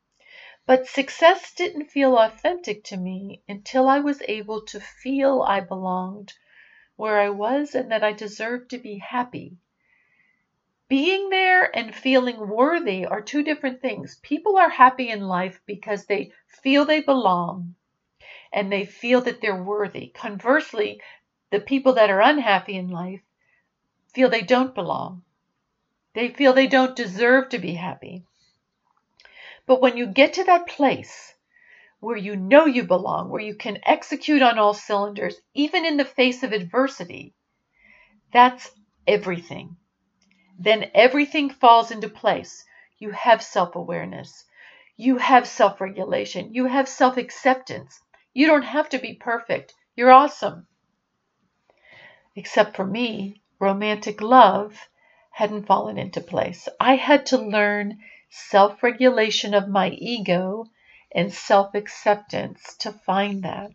But 0.65 0.87
success 0.87 1.55
didn't 1.55 1.91
feel 1.91 2.17
authentic 2.17 2.85
to 2.85 2.97
me 2.97 3.43
until 3.49 3.89
I 3.89 3.99
was 3.99 4.23
able 4.29 4.65
to 4.67 4.79
feel 4.79 5.43
I 5.43 5.59
belonged 5.59 6.35
where 6.95 7.19
I 7.19 7.31
was 7.31 7.75
and 7.75 7.91
that 7.91 8.05
I 8.05 8.13
deserved 8.13 8.71
to 8.71 8.79
be 8.79 8.99
happy. 8.99 9.59
Being 10.89 11.31
there 11.31 11.77
and 11.77 11.93
feeling 11.93 12.49
worthy 12.49 13.05
are 13.05 13.21
two 13.21 13.43
different 13.43 13.81
things. 13.81 14.21
People 14.23 14.57
are 14.57 14.71
happy 14.71 15.09
in 15.09 15.27
life 15.27 15.61
because 15.67 16.07
they 16.07 16.33
feel 16.47 16.85
they 16.85 17.01
belong 17.01 17.75
and 18.53 18.71
they 18.71 18.85
feel 18.85 19.21
that 19.23 19.41
they're 19.41 19.63
worthy. 19.63 20.09
Conversely, 20.09 21.01
the 21.51 21.61
people 21.61 21.95
that 21.95 22.11
are 22.11 22.21
unhappy 22.21 22.77
in 22.77 22.89
life 22.89 23.21
feel 24.15 24.31
they 24.31 24.43
don't 24.43 24.77
belong. 24.77 25.23
They 26.15 26.29
feel 26.29 26.53
they 26.53 26.69
don't 26.69 26.95
deserve 26.95 27.49
to 27.49 27.59
be 27.59 27.75
happy. 27.75 28.25
But 29.67 29.83
when 29.83 29.97
you 29.97 30.07
get 30.07 30.35
to 30.35 30.45
that 30.45 30.69
place 30.69 31.35
where 31.99 32.17
you 32.17 32.37
know 32.37 32.67
you 32.67 32.85
belong, 32.85 33.29
where 33.29 33.43
you 33.43 33.57
can 33.57 33.81
execute 33.83 34.41
on 34.41 34.59
all 34.59 34.73
cylinders, 34.73 35.35
even 35.53 35.85
in 35.85 35.97
the 35.97 36.05
face 36.05 36.45
of 36.45 36.53
adversity, 36.53 37.35
that's 38.33 38.71
everything. 39.07 39.77
Then 40.59 40.91
everything 40.95 41.51
falls 41.51 41.91
into 41.91 42.09
place. 42.09 42.65
You 42.99 43.11
have 43.11 43.43
self 43.43 43.77
awareness, 43.77 44.45
you 44.97 45.19
have 45.19 45.47
self 45.47 45.81
regulation, 45.81 46.55
you 46.55 46.65
have 46.67 46.89
self 46.89 47.17
acceptance. 47.17 48.01
You 48.33 48.47
don't 48.47 48.63
have 48.63 48.89
to 48.91 48.99
be 48.99 49.15
perfect. 49.15 49.75
You're 49.95 50.13
awesome. 50.13 50.67
Except 52.35 52.75
for 52.75 52.87
me, 52.87 53.43
romantic 53.59 54.21
love 54.21 54.89
hadn't 55.31 55.67
fallen 55.67 55.99
into 55.99 56.21
place. 56.21 56.69
I 56.81 56.97
had 56.97 57.27
to 57.27 57.39
learn 57.39 57.99
self 58.31 58.83
regulation 58.83 59.55
of 59.55 59.69
my 59.69 59.91
ego, 59.91 60.67
and 61.13 61.33
self 61.33 61.75
acceptance 61.75 62.77
to 62.77 62.93
find 62.93 63.43
that. 63.45 63.71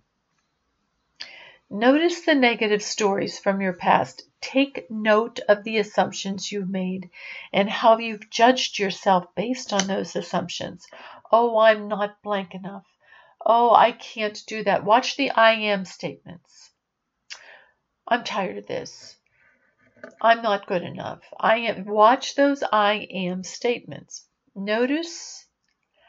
Notice 1.70 2.22
the 2.22 2.36
negative 2.36 2.84
stories 2.84 3.40
from 3.40 3.62
your 3.62 3.74
past. 3.74 4.24
Take 4.42 4.90
note 4.90 5.40
of 5.48 5.64
the 5.64 5.78
assumptions 5.78 6.52
you've 6.52 6.70
made 6.70 7.10
and 7.54 7.70
how 7.70 7.98
you've 8.00 8.30
judged 8.30 8.80
yourself 8.80 9.34
based 9.36 9.72
on 9.72 9.88
those 9.88 10.16
assumptions. 10.16 10.86
Oh, 11.32 11.58
I'm 11.58 11.88
not 11.88 12.22
blank 12.24 12.56
enough. 12.56 12.86
Oh, 13.46 13.74
I 13.74 13.92
can't 13.92 14.44
do 14.48 14.64
that. 14.64 14.84
Watch 14.84 15.16
the 15.16 15.32
I 15.32 15.54
am 15.54 15.86
statements. 15.86 16.72
I'm 18.08 18.24
tired 18.24 18.58
of 18.58 18.68
this. 18.68 19.18
I'm 20.20 20.42
not 20.42 20.68
good 20.68 20.84
enough. 20.84 21.22
I 21.40 21.58
am 21.60 21.86
watch 21.86 22.36
those 22.36 22.64
I 22.64 23.08
am 23.12 23.44
statements. 23.44 24.26
Notice 24.56 25.46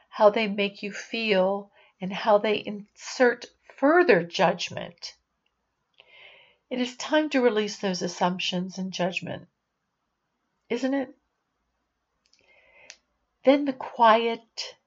how 0.09 0.31
they 0.31 0.49
make 0.49 0.83
you 0.83 0.93
feel 0.93 1.71
and 2.01 2.13
how 2.13 2.39
they 2.39 2.63
insert 2.65 3.47
further 3.77 4.23
judgment. 4.23 5.15
It 6.73 6.81
is 6.81 6.97
time 6.97 7.29
to 7.29 7.43
release 7.43 7.77
those 7.77 8.01
assumptions 8.01 8.79
and 8.79 8.95
judgment, 8.95 9.47
isn't 10.71 10.95
it? 10.95 11.15
Then 13.45 13.67
the 13.67 13.75
quiet 13.75 14.79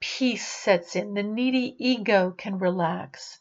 peace 0.00 0.44
sets 0.44 0.96
in, 0.96 1.14
the 1.14 1.22
needy 1.22 1.76
ego 1.78 2.32
can 2.32 2.58
relax, 2.58 3.38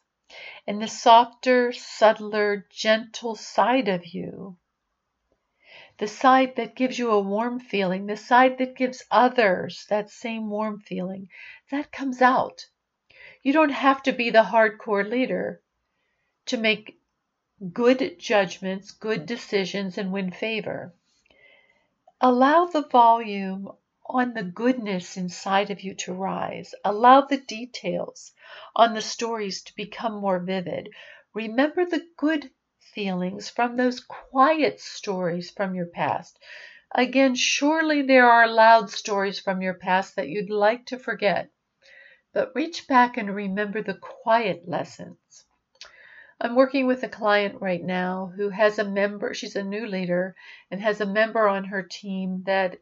and 0.67 0.80
the 0.80 0.88
softer, 0.88 1.71
subtler, 1.71 2.67
gentle 2.69 3.36
side 3.36 3.88
of 3.88 4.06
you 4.06 4.56
the 5.97 6.08
side 6.08 6.58
that 6.58 6.75
gives 6.75 6.99
you 6.99 7.10
a 7.10 7.19
warm 7.19 7.60
feeling, 7.60 8.06
the 8.06 8.17
side 8.17 8.60
that 8.60 8.75
gives 8.75 9.04
others 9.10 9.88
that 9.89 10.12
same 10.12 10.47
warm 10.52 10.80
feeling, 10.80 11.28
that 11.71 11.91
comes 11.91 12.21
out. 12.21 12.67
You 13.41 13.52
don't 13.52 13.71
have 13.71 14.04
to 14.04 14.12
be 14.12 14.30
the 14.30 14.43
hardcore 14.43 15.10
leader 15.10 15.63
to 16.45 16.58
make 16.58 16.99
good 17.74 18.17
judgments, 18.17 18.91
good 18.91 19.26
decisions, 19.26 19.98
and 19.98 20.13
win 20.13 20.32
favor. 20.32 20.93
Allow 22.22 22.65
the 22.65 22.88
volume 22.88 23.72
on 24.06 24.34
the 24.34 24.43
goodness 24.43 25.17
inside 25.17 25.69
of 25.69 25.82
you 25.82 25.93
to 25.93 26.13
rise. 26.13 26.74
Allow 26.84 27.22
the 27.22 27.38
details 27.38 28.34
on 28.76 28.93
the 28.93 29.02
stories 29.02 29.62
to 29.63 29.76
become 29.76 30.13
more 30.13 30.39
vivid. 30.39 30.89
Remember 31.34 31.86
the 31.86 32.06
good 32.17 32.50
feelings 32.80 33.50
from 33.50 33.76
those 33.76 34.00
quiet 34.00 34.80
stories 34.80 35.52
from 35.52 35.76
your 35.76 35.86
past. 35.86 36.39
Again, 36.95 37.36
surely 37.36 38.02
there 38.02 38.30
are 38.30 38.48
loud 38.48 38.89
stories 38.89 39.39
from 39.39 39.62
your 39.62 39.76
past 39.76 40.15
that 40.15 40.28
you'd 40.28 40.50
like 40.50 40.86
to 40.88 40.98
forget, 40.98 41.52
but 42.34 42.56
reach 42.56 42.88
back 42.88 43.17
and 43.17 43.36
remember 43.36 43.82
the 43.82 43.93
quiet 43.93 44.67
lessons. 44.67 45.45
I'm 46.41 46.56
working 46.56 46.88
with 46.88 47.04
a 47.04 47.10
client 47.10 47.62
right 47.62 47.84
now 47.84 48.32
who 48.36 48.49
has 48.49 48.80
a 48.80 48.84
member, 48.84 49.34
she's 49.34 49.56
a 49.56 49.63
new 49.63 49.86
leader, 49.88 50.36
and 50.71 50.82
has 50.82 51.02
a 51.02 51.06
member 51.06 51.47
on 51.47 51.65
her 51.65 51.84
team 51.84 52.43
that 52.45 52.78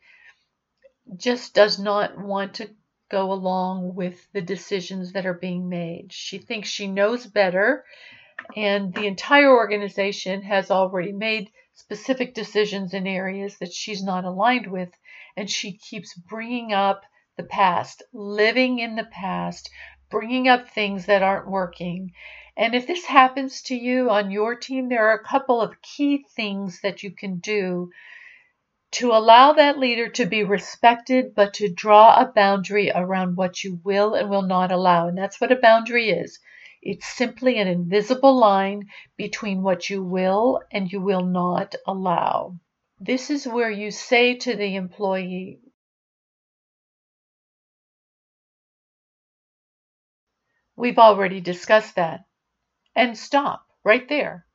just 1.15 1.53
does 1.53 1.79
not 1.79 2.17
want 2.17 2.55
to 2.55 2.69
go 3.09 3.31
along 3.31 3.95
with 3.95 4.27
the 4.33 4.41
decisions 4.41 5.13
that 5.13 5.25
are 5.25 5.33
being 5.33 5.69
made. 5.69 6.11
She 6.11 6.37
thinks 6.37 6.69
she 6.69 6.87
knows 6.87 7.25
better 7.25 7.85
and 8.55 8.93
the 8.93 9.07
entire 9.07 9.51
organization 9.51 10.43
has 10.43 10.69
already 10.69 11.11
made 11.11 11.51
specific 11.73 12.35
decisions 12.35 12.93
in 12.93 13.07
areas 13.07 13.57
that 13.57 13.73
she's 13.73 14.03
not 14.03 14.25
aligned 14.25 14.67
with, 14.67 14.89
and 15.35 15.49
she 15.49 15.73
keeps 15.73 16.13
bringing 16.13 16.71
up 16.71 17.03
the 17.35 17.43
past, 17.43 18.03
living 18.13 18.79
in 18.79 18.95
the 18.95 19.05
past, 19.05 19.69
bringing 20.09 20.47
up 20.47 20.69
things 20.69 21.07
that 21.07 21.23
aren't 21.23 21.49
working. 21.49 22.13
And 22.59 22.73
if 22.73 22.87
this 22.87 23.05
happens 23.05 23.61
to 23.63 23.75
you 23.75 24.09
on 24.09 24.31
your 24.31 24.55
team, 24.55 24.89
there 24.89 25.09
are 25.09 25.13
a 25.19 25.23
couple 25.23 25.61
of 25.61 25.79
key 25.83 26.25
things 26.35 26.81
that 26.81 27.03
you 27.03 27.11
can 27.11 27.37
do 27.37 27.91
to 28.93 29.11
allow 29.11 29.53
that 29.53 29.77
leader 29.77 30.09
to 30.09 30.25
be 30.25 30.43
respected, 30.43 31.35
but 31.35 31.53
to 31.53 31.71
draw 31.71 32.15
a 32.15 32.31
boundary 32.33 32.89
around 32.89 33.37
what 33.37 33.63
you 33.63 33.79
will 33.83 34.15
and 34.15 34.31
will 34.31 34.41
not 34.41 34.71
allow. 34.71 35.07
And 35.07 35.15
that's 35.15 35.39
what 35.39 35.51
a 35.51 35.55
boundary 35.57 36.09
is. 36.09 36.39
It's 36.81 37.05
simply 37.05 37.59
an 37.59 37.67
invisible 37.67 38.35
line 38.35 38.85
between 39.17 39.61
what 39.61 39.91
you 39.91 40.03
will 40.03 40.63
and 40.71 40.91
you 40.91 40.99
will 40.99 41.25
not 41.25 41.75
allow. 41.85 42.55
This 42.99 43.29
is 43.29 43.47
where 43.47 43.69
you 43.69 43.91
say 43.91 44.35
to 44.35 44.55
the 44.55 44.75
employee, 44.75 45.59
We've 50.75 50.99
already 50.99 51.41
discussed 51.41 51.95
that. 51.95 52.26
And 52.97 53.15
stop 53.15 53.63
right 53.83 54.09
there. 54.09 54.47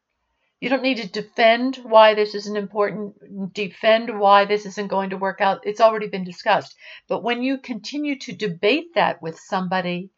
You 0.58 0.68
don't 0.68 0.82
need 0.82 0.96
to 0.96 1.08
defend 1.08 1.76
why 1.76 2.14
this 2.14 2.34
isn't 2.34 2.56
important, 2.56 3.52
defend 3.54 4.18
why 4.18 4.46
this 4.46 4.66
isn't 4.66 4.88
going 4.88 5.10
to 5.10 5.16
work 5.16 5.40
out. 5.40 5.60
It's 5.64 5.80
already 5.80 6.08
been 6.08 6.24
discussed. 6.24 6.74
But 7.06 7.22
when 7.22 7.44
you 7.44 7.58
continue 7.58 8.18
to 8.18 8.32
debate 8.32 8.94
that 8.96 9.22
with 9.22 9.38
somebody, 9.38 10.10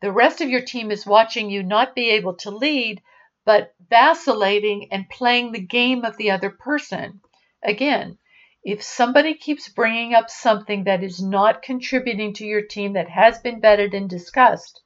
the 0.00 0.12
rest 0.12 0.40
of 0.40 0.48
your 0.48 0.62
team 0.62 0.92
is 0.92 1.04
watching 1.04 1.50
you 1.50 1.64
not 1.64 1.96
be 1.96 2.10
able 2.10 2.34
to 2.36 2.50
lead, 2.52 3.02
but 3.44 3.74
vacillating 3.90 4.86
and 4.92 5.10
playing 5.10 5.50
the 5.50 5.66
game 5.66 6.04
of 6.04 6.16
the 6.16 6.30
other 6.30 6.50
person. 6.50 7.20
Again, 7.60 8.18
if 8.62 8.84
somebody 8.84 9.34
keeps 9.34 9.68
bringing 9.68 10.14
up 10.14 10.30
something 10.30 10.84
that 10.84 11.02
is 11.02 11.20
not 11.20 11.62
contributing 11.62 12.34
to 12.34 12.46
your 12.46 12.62
team 12.62 12.92
that 12.92 13.10
has 13.10 13.40
been 13.40 13.60
vetted 13.60 13.96
and 13.96 14.08
discussed, 14.08 14.80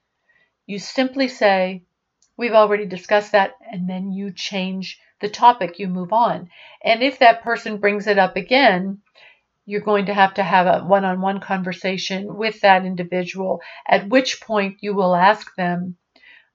you 0.65 0.79
simply 0.79 1.29
say, 1.29 1.83
We've 2.39 2.55
already 2.55 2.87
discussed 2.87 3.33
that, 3.33 3.57
and 3.71 3.91
then 3.91 4.13
you 4.13 4.33
change 4.33 5.01
the 5.21 5.29
topic, 5.29 5.81
you 5.81 5.89
move 5.89 6.13
on. 6.13 6.51
And 6.85 7.03
if 7.03 7.19
that 7.19 7.43
person 7.43 7.79
brings 7.79 8.07
it 8.07 8.17
up 8.17 8.37
again, 8.37 9.03
you're 9.67 9.81
going 9.81 10.07
to 10.07 10.15
have 10.15 10.35
to 10.35 10.45
have 10.45 10.67
a 10.69 10.85
one 10.85 11.05
on 11.05 11.21
one 11.21 11.41
conversation 11.41 12.37
with 12.37 12.61
that 12.61 12.87
individual, 12.87 13.61
at 13.89 14.09
which 14.09 14.41
point 14.41 14.79
you 14.81 14.95
will 14.95 15.17
ask 15.17 15.53
them, 15.57 15.97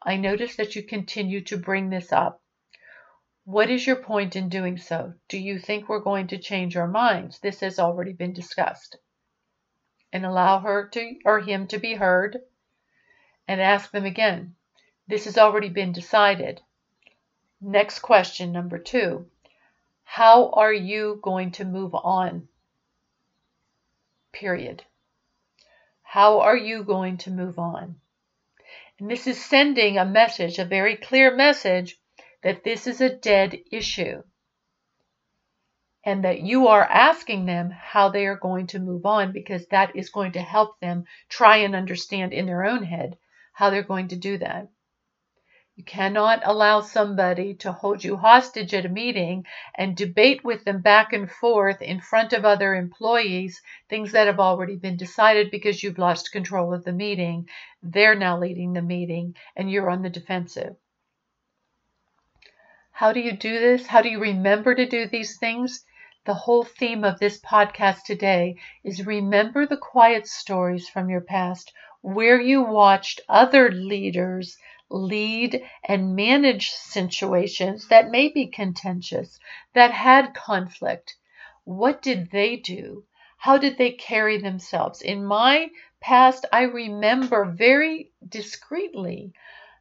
I 0.01 0.15
notice 0.15 0.55
that 0.55 0.73
you 0.73 0.83
continue 0.83 1.41
to 1.41 1.57
bring 1.57 1.89
this 1.89 2.13
up. 2.13 2.41
What 3.43 3.69
is 3.69 3.85
your 3.85 3.97
point 3.97 4.37
in 4.37 4.47
doing 4.47 4.77
so? 4.77 5.13
Do 5.27 5.37
you 5.37 5.59
think 5.59 5.89
we're 5.89 5.99
going 5.99 6.27
to 6.27 6.37
change 6.37 6.77
our 6.77 6.87
minds? 6.87 7.39
This 7.39 7.59
has 7.59 7.77
already 7.77 8.13
been 8.13 8.31
discussed. 8.31 8.95
And 10.13 10.25
allow 10.25 10.59
her 10.59 10.87
to 10.93 11.15
or 11.25 11.41
him 11.41 11.67
to 11.67 11.77
be 11.77 11.95
heard 11.95 12.37
and 13.49 13.59
ask 13.59 13.91
them 13.91 14.05
again. 14.05 14.55
This 15.07 15.25
has 15.25 15.37
already 15.37 15.69
been 15.69 15.91
decided. 15.91 16.61
Next 17.59 17.99
question, 17.99 18.51
number 18.51 18.77
two. 18.77 19.29
How 20.03 20.49
are 20.51 20.73
you 20.73 21.19
going 21.21 21.51
to 21.51 21.65
move 21.65 21.93
on? 21.93 22.47
Period. 24.31 24.83
How 26.03 26.39
are 26.39 26.55
you 26.55 26.83
going 26.83 27.17
to 27.17 27.31
move 27.31 27.59
on? 27.59 27.99
And 28.99 29.09
this 29.09 29.27
is 29.27 29.43
sending 29.43 29.97
a 29.97 30.05
message, 30.05 30.59
a 30.59 30.65
very 30.65 30.95
clear 30.95 31.35
message, 31.35 31.97
that 32.43 32.63
this 32.63 32.87
is 32.87 33.01
a 33.01 33.13
dead 33.13 33.57
issue. 33.71 34.23
And 36.05 36.23
that 36.23 36.41
you 36.41 36.67
are 36.67 36.83
asking 36.83 37.45
them 37.45 37.71
how 37.71 38.09
they 38.09 38.25
are 38.25 38.37
going 38.37 38.67
to 38.67 38.79
move 38.79 39.05
on 39.05 39.31
because 39.31 39.67
that 39.67 39.95
is 39.95 40.09
going 40.09 40.33
to 40.33 40.41
help 40.41 40.79
them 40.79 41.05
try 41.27 41.57
and 41.57 41.75
understand 41.75 42.31
in 42.31 42.45
their 42.45 42.63
own 42.63 42.83
head 42.83 43.17
how 43.51 43.69
they're 43.69 43.83
going 43.83 44.09
to 44.09 44.15
do 44.15 44.37
that. 44.37 44.69
You 45.75 45.83
cannot 45.83 46.43
allow 46.45 46.81
somebody 46.81 47.55
to 47.55 47.71
hold 47.71 48.03
you 48.03 48.15
hostage 48.15 48.75
at 48.75 48.85
a 48.85 48.89
meeting 48.89 49.47
and 49.73 49.97
debate 49.97 50.43
with 50.43 50.65
them 50.65 50.81
back 50.81 51.13
and 51.13 51.27
forth 51.31 51.81
in 51.81 51.99
front 51.99 52.31
of 52.31 52.45
other 52.45 52.75
employees 52.75 53.59
things 53.89 54.11
that 54.11 54.27
have 54.27 54.39
already 54.39 54.75
been 54.75 54.97
decided 54.97 55.49
because 55.49 55.81
you've 55.81 55.97
lost 55.97 56.31
control 56.31 56.75
of 56.75 56.83
the 56.83 56.91
meeting. 56.91 57.49
They're 57.81 58.13
now 58.13 58.37
leading 58.37 58.73
the 58.73 58.83
meeting 58.83 59.35
and 59.55 59.71
you're 59.71 59.89
on 59.89 60.03
the 60.03 60.11
defensive. 60.11 60.75
How 62.91 63.11
do 63.11 63.19
you 63.19 63.31
do 63.35 63.59
this? 63.59 63.87
How 63.87 64.03
do 64.03 64.09
you 64.09 64.19
remember 64.19 64.75
to 64.75 64.85
do 64.85 65.07
these 65.07 65.39
things? 65.39 65.83
The 66.25 66.35
whole 66.35 66.63
theme 66.63 67.03
of 67.03 67.17
this 67.17 67.41
podcast 67.41 68.03
today 68.03 68.57
is 68.83 69.07
remember 69.07 69.65
the 69.65 69.77
quiet 69.77 70.27
stories 70.27 70.87
from 70.87 71.09
your 71.09 71.21
past 71.21 71.73
where 72.03 72.39
you 72.39 72.61
watched 72.61 73.21
other 73.27 73.71
leaders 73.71 74.57
lead 74.93 75.67
and 75.83 76.15
manage 76.15 76.69
situations 76.69 77.87
that 77.87 78.11
may 78.11 78.29
be 78.29 78.45
contentious, 78.45 79.39
that 79.73 79.91
had 79.91 80.35
conflict. 80.35 81.15
What 81.63 82.01
did 82.01 82.29
they 82.29 82.57
do? 82.57 83.05
How 83.37 83.57
did 83.57 83.77
they 83.77 83.91
carry 83.91 84.37
themselves? 84.37 85.01
In 85.01 85.25
my 85.25 85.71
past, 85.99 86.45
I 86.53 86.61
remember 86.61 87.43
very 87.45 88.11
discreetly 88.27 89.33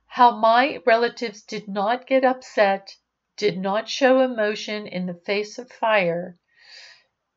how 0.06 0.36
my 0.36 0.80
relatives 0.86 1.42
did 1.42 1.68
not 1.68 2.06
get 2.06 2.24
upset, 2.24 2.96
did 3.36 3.58
not 3.58 3.88
show 3.88 4.20
emotion 4.20 4.86
in 4.86 5.06
the 5.06 5.20
face 5.26 5.58
of 5.58 5.70
fire. 5.70 6.38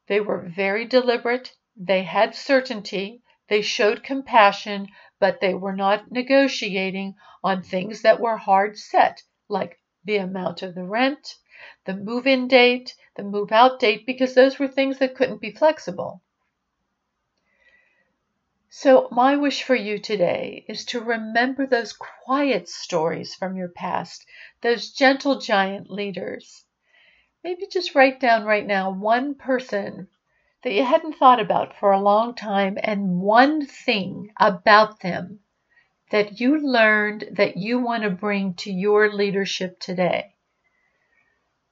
They 0.07 0.19
were 0.19 0.47
very 0.47 0.85
deliberate, 0.85 1.53
they 1.75 2.03
had 2.03 2.35
certainty, 2.35 3.21
they 3.47 3.61
showed 3.61 4.03
compassion, 4.03 4.87
but 5.25 5.41
they 5.41 5.55
were 5.55 5.75
not 5.75 6.11
negotiating 6.11 7.15
on 7.43 7.63
things 7.63 8.03
that 8.03 8.19
were 8.19 8.37
hard 8.37 8.77
set, 8.77 9.23
like 9.49 9.79
the 10.03 10.17
amount 10.17 10.61
of 10.61 10.75
the 10.75 10.83
rent, 10.83 11.39
the 11.85 11.95
move 11.95 12.27
in 12.27 12.47
date, 12.47 12.93
the 13.15 13.23
move 13.23 13.51
out 13.51 13.79
date, 13.79 14.05
because 14.05 14.35
those 14.35 14.59
were 14.59 14.67
things 14.67 14.99
that 14.99 15.15
couldn't 15.15 15.41
be 15.41 15.49
flexible. 15.49 16.21
So, 18.69 19.07
my 19.09 19.35
wish 19.35 19.63
for 19.63 19.73
you 19.73 19.97
today 19.97 20.63
is 20.67 20.85
to 20.85 21.01
remember 21.01 21.65
those 21.65 21.93
quiet 21.93 22.69
stories 22.69 23.33
from 23.33 23.57
your 23.57 23.69
past, 23.69 24.27
those 24.61 24.91
gentle 24.91 25.39
giant 25.39 25.89
leaders. 25.89 26.65
Maybe 27.43 27.65
just 27.65 27.95
write 27.95 28.19
down 28.19 28.45
right 28.45 28.67
now 28.67 28.91
one 28.91 29.33
person 29.33 30.07
that 30.65 30.73
you 30.73 30.83
hadn't 30.83 31.13
thought 31.13 31.39
about 31.39 31.77
for 31.79 31.91
a 31.91 32.01
long 32.01 32.33
time 32.33 32.75
and 32.81 33.21
one 33.21 33.63
thing 33.67 34.31
about 34.39 34.99
them 35.01 35.39
that 36.09 36.39
you 36.39 36.57
learned 36.57 37.23
that 37.33 37.55
you 37.55 37.77
want 37.77 38.01
to 38.01 38.09
bring 38.09 38.51
to 38.55 38.71
your 38.71 39.13
leadership 39.13 39.79
today. 39.79 40.33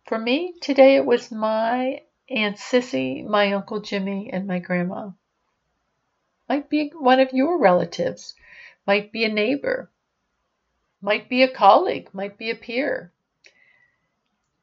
For 0.05 0.19
me, 0.19 0.53
today 0.61 0.95
it 0.95 1.07
was 1.07 1.31
my 1.31 2.03
Aunt 2.29 2.57
Sissy, 2.57 3.25
my 3.25 3.53
Uncle 3.53 3.81
Jimmy, 3.81 4.29
and 4.31 4.45
my 4.45 4.59
grandma. 4.59 5.09
Might 6.47 6.69
be 6.69 6.91
one 6.95 7.19
of 7.19 7.33
your 7.33 7.57
relatives, 7.57 8.35
might 8.85 9.11
be 9.11 9.23
a 9.23 9.33
neighbor, 9.33 9.89
might 11.01 11.27
be 11.29 11.41
a 11.41 11.51
colleague, 11.51 12.09
might 12.13 12.37
be 12.37 12.51
a 12.51 12.55
peer 12.55 13.11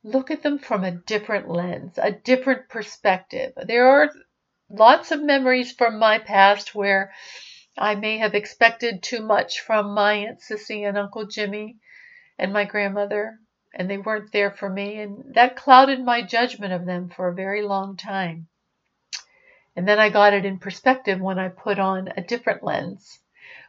look 0.03 0.31
at 0.31 0.43
them 0.43 0.59
from 0.59 0.85
a 0.85 0.91
different 0.91 1.49
lens, 1.49 1.99
a 1.99 2.13
different 2.13 2.69
perspective. 2.69 3.53
There 3.67 3.87
are 3.87 4.11
lots 4.71 5.11
of 5.11 5.23
memories 5.23 5.73
from 5.73 5.99
my 5.99 6.19
past 6.19 6.75
where 6.75 7.13
I 7.77 7.95
may 7.95 8.19
have 8.19 8.35
expected 8.35 9.03
too 9.03 9.21
much 9.21 9.61
from 9.61 9.93
my 9.93 10.15
Aunt 10.15 10.41
Sissy 10.41 10.89
and 10.89 10.97
Uncle 10.97 11.27
Jimmy 11.27 11.79
and 12.39 12.53
my 12.53 12.65
grandmother, 12.65 13.39
and 13.75 13.91
they 13.91 13.99
weren't 13.99 14.33
there 14.33 14.51
for 14.51 14.69
me, 14.69 15.01
and 15.01 15.35
that 15.35 15.57
clouded 15.57 16.03
my 16.03 16.23
judgment 16.23 16.73
of 16.73 16.87
them 16.87 17.11
for 17.11 17.29
a 17.29 17.35
very 17.35 17.63
long 17.63 17.97
time. 17.97 18.49
And 19.77 19.87
then 19.87 20.01
I 20.01 20.09
got 20.09 20.35
it 20.35 20.45
in 20.45 20.59
perspective 20.59 21.21
when 21.21 21.39
I 21.39 21.49
put 21.49 21.79
on 21.79 22.09
a 22.17 22.23
different 22.23 22.63
lens, 22.63 23.21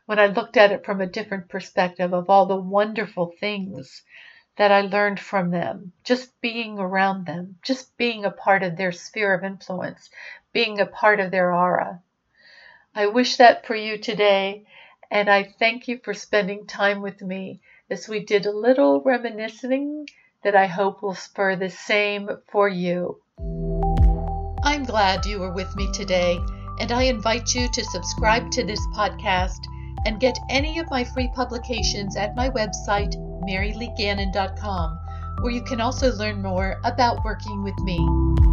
when 0.06 0.18
I 0.18 0.28
looked 0.28 0.58
at 0.58 0.72
it 0.72 0.86
from 0.86 1.02
a 1.02 1.06
different 1.06 1.50
perspective 1.50 2.14
of 2.14 2.30
all 2.30 2.46
the 2.46 2.56
wonderful 2.56 3.34
things 3.40 4.02
that 4.62 4.72
I 4.72 4.82
learned 4.82 5.20
from 5.20 5.50
them, 5.50 5.92
just 6.04 6.40
being 6.40 6.78
around 6.78 7.26
them, 7.26 7.58
just 7.64 7.98
being 7.98 8.26
a 8.26 8.30
part 8.30 8.62
of 8.62 8.78
their 8.78 8.92
sphere 8.92 9.34
of 9.34 9.44
influence, 9.44 10.12
being 10.54 10.80
a 10.80 10.86
part 10.86 11.20
of 11.20 11.32
their 11.32 11.52
aura. 11.52 12.00
I 12.94 13.08
wish 13.08 13.38
that 13.38 13.66
for 13.66 13.74
you 13.74 13.98
today, 13.98 14.68
and 15.10 15.28
I 15.28 15.42
thank 15.58 15.88
you 15.88 16.00
for 16.04 16.14
spending 16.14 16.68
time 16.68 17.02
with 17.02 17.24
me 17.24 17.60
as 17.90 18.08
we 18.08 18.24
did 18.24 18.46
a 18.46 18.52
little 18.52 19.02
reminiscing 19.02 20.08
that 20.44 20.56
I 20.56 20.68
hope 20.68 21.02
will 21.02 21.16
spur 21.16 21.56
the 21.56 21.72
same 21.72 22.30
for 22.52 22.70
you. 22.70 23.20
I'm 24.64 24.84
glad 24.84 25.26
you 25.26 25.40
were 25.40 25.54
with 25.54 25.76
me 25.76 25.92
today, 25.92 26.38
and 26.80 26.92
I 26.92 27.06
invite 27.06 27.56
you 27.56 27.68
to 27.68 27.84
subscribe 27.86 28.52
to 28.52 28.64
this 28.64 28.86
podcast 28.94 29.66
and 30.06 30.20
get 30.20 30.38
any 30.50 30.80
of 30.80 30.90
my 30.90 31.04
free 31.04 31.30
publications 31.30 32.16
at 32.16 32.36
my 32.36 32.50
website, 32.50 33.16
maryleegannon.com, 33.44 35.00
where 35.42 35.52
you 35.52 35.64
can 35.64 35.82
also 35.82 36.12
learn 36.14 36.42
more 36.42 36.80
about 36.84 37.24
working 37.24 37.64
with 37.64 37.78
me. 37.80 38.51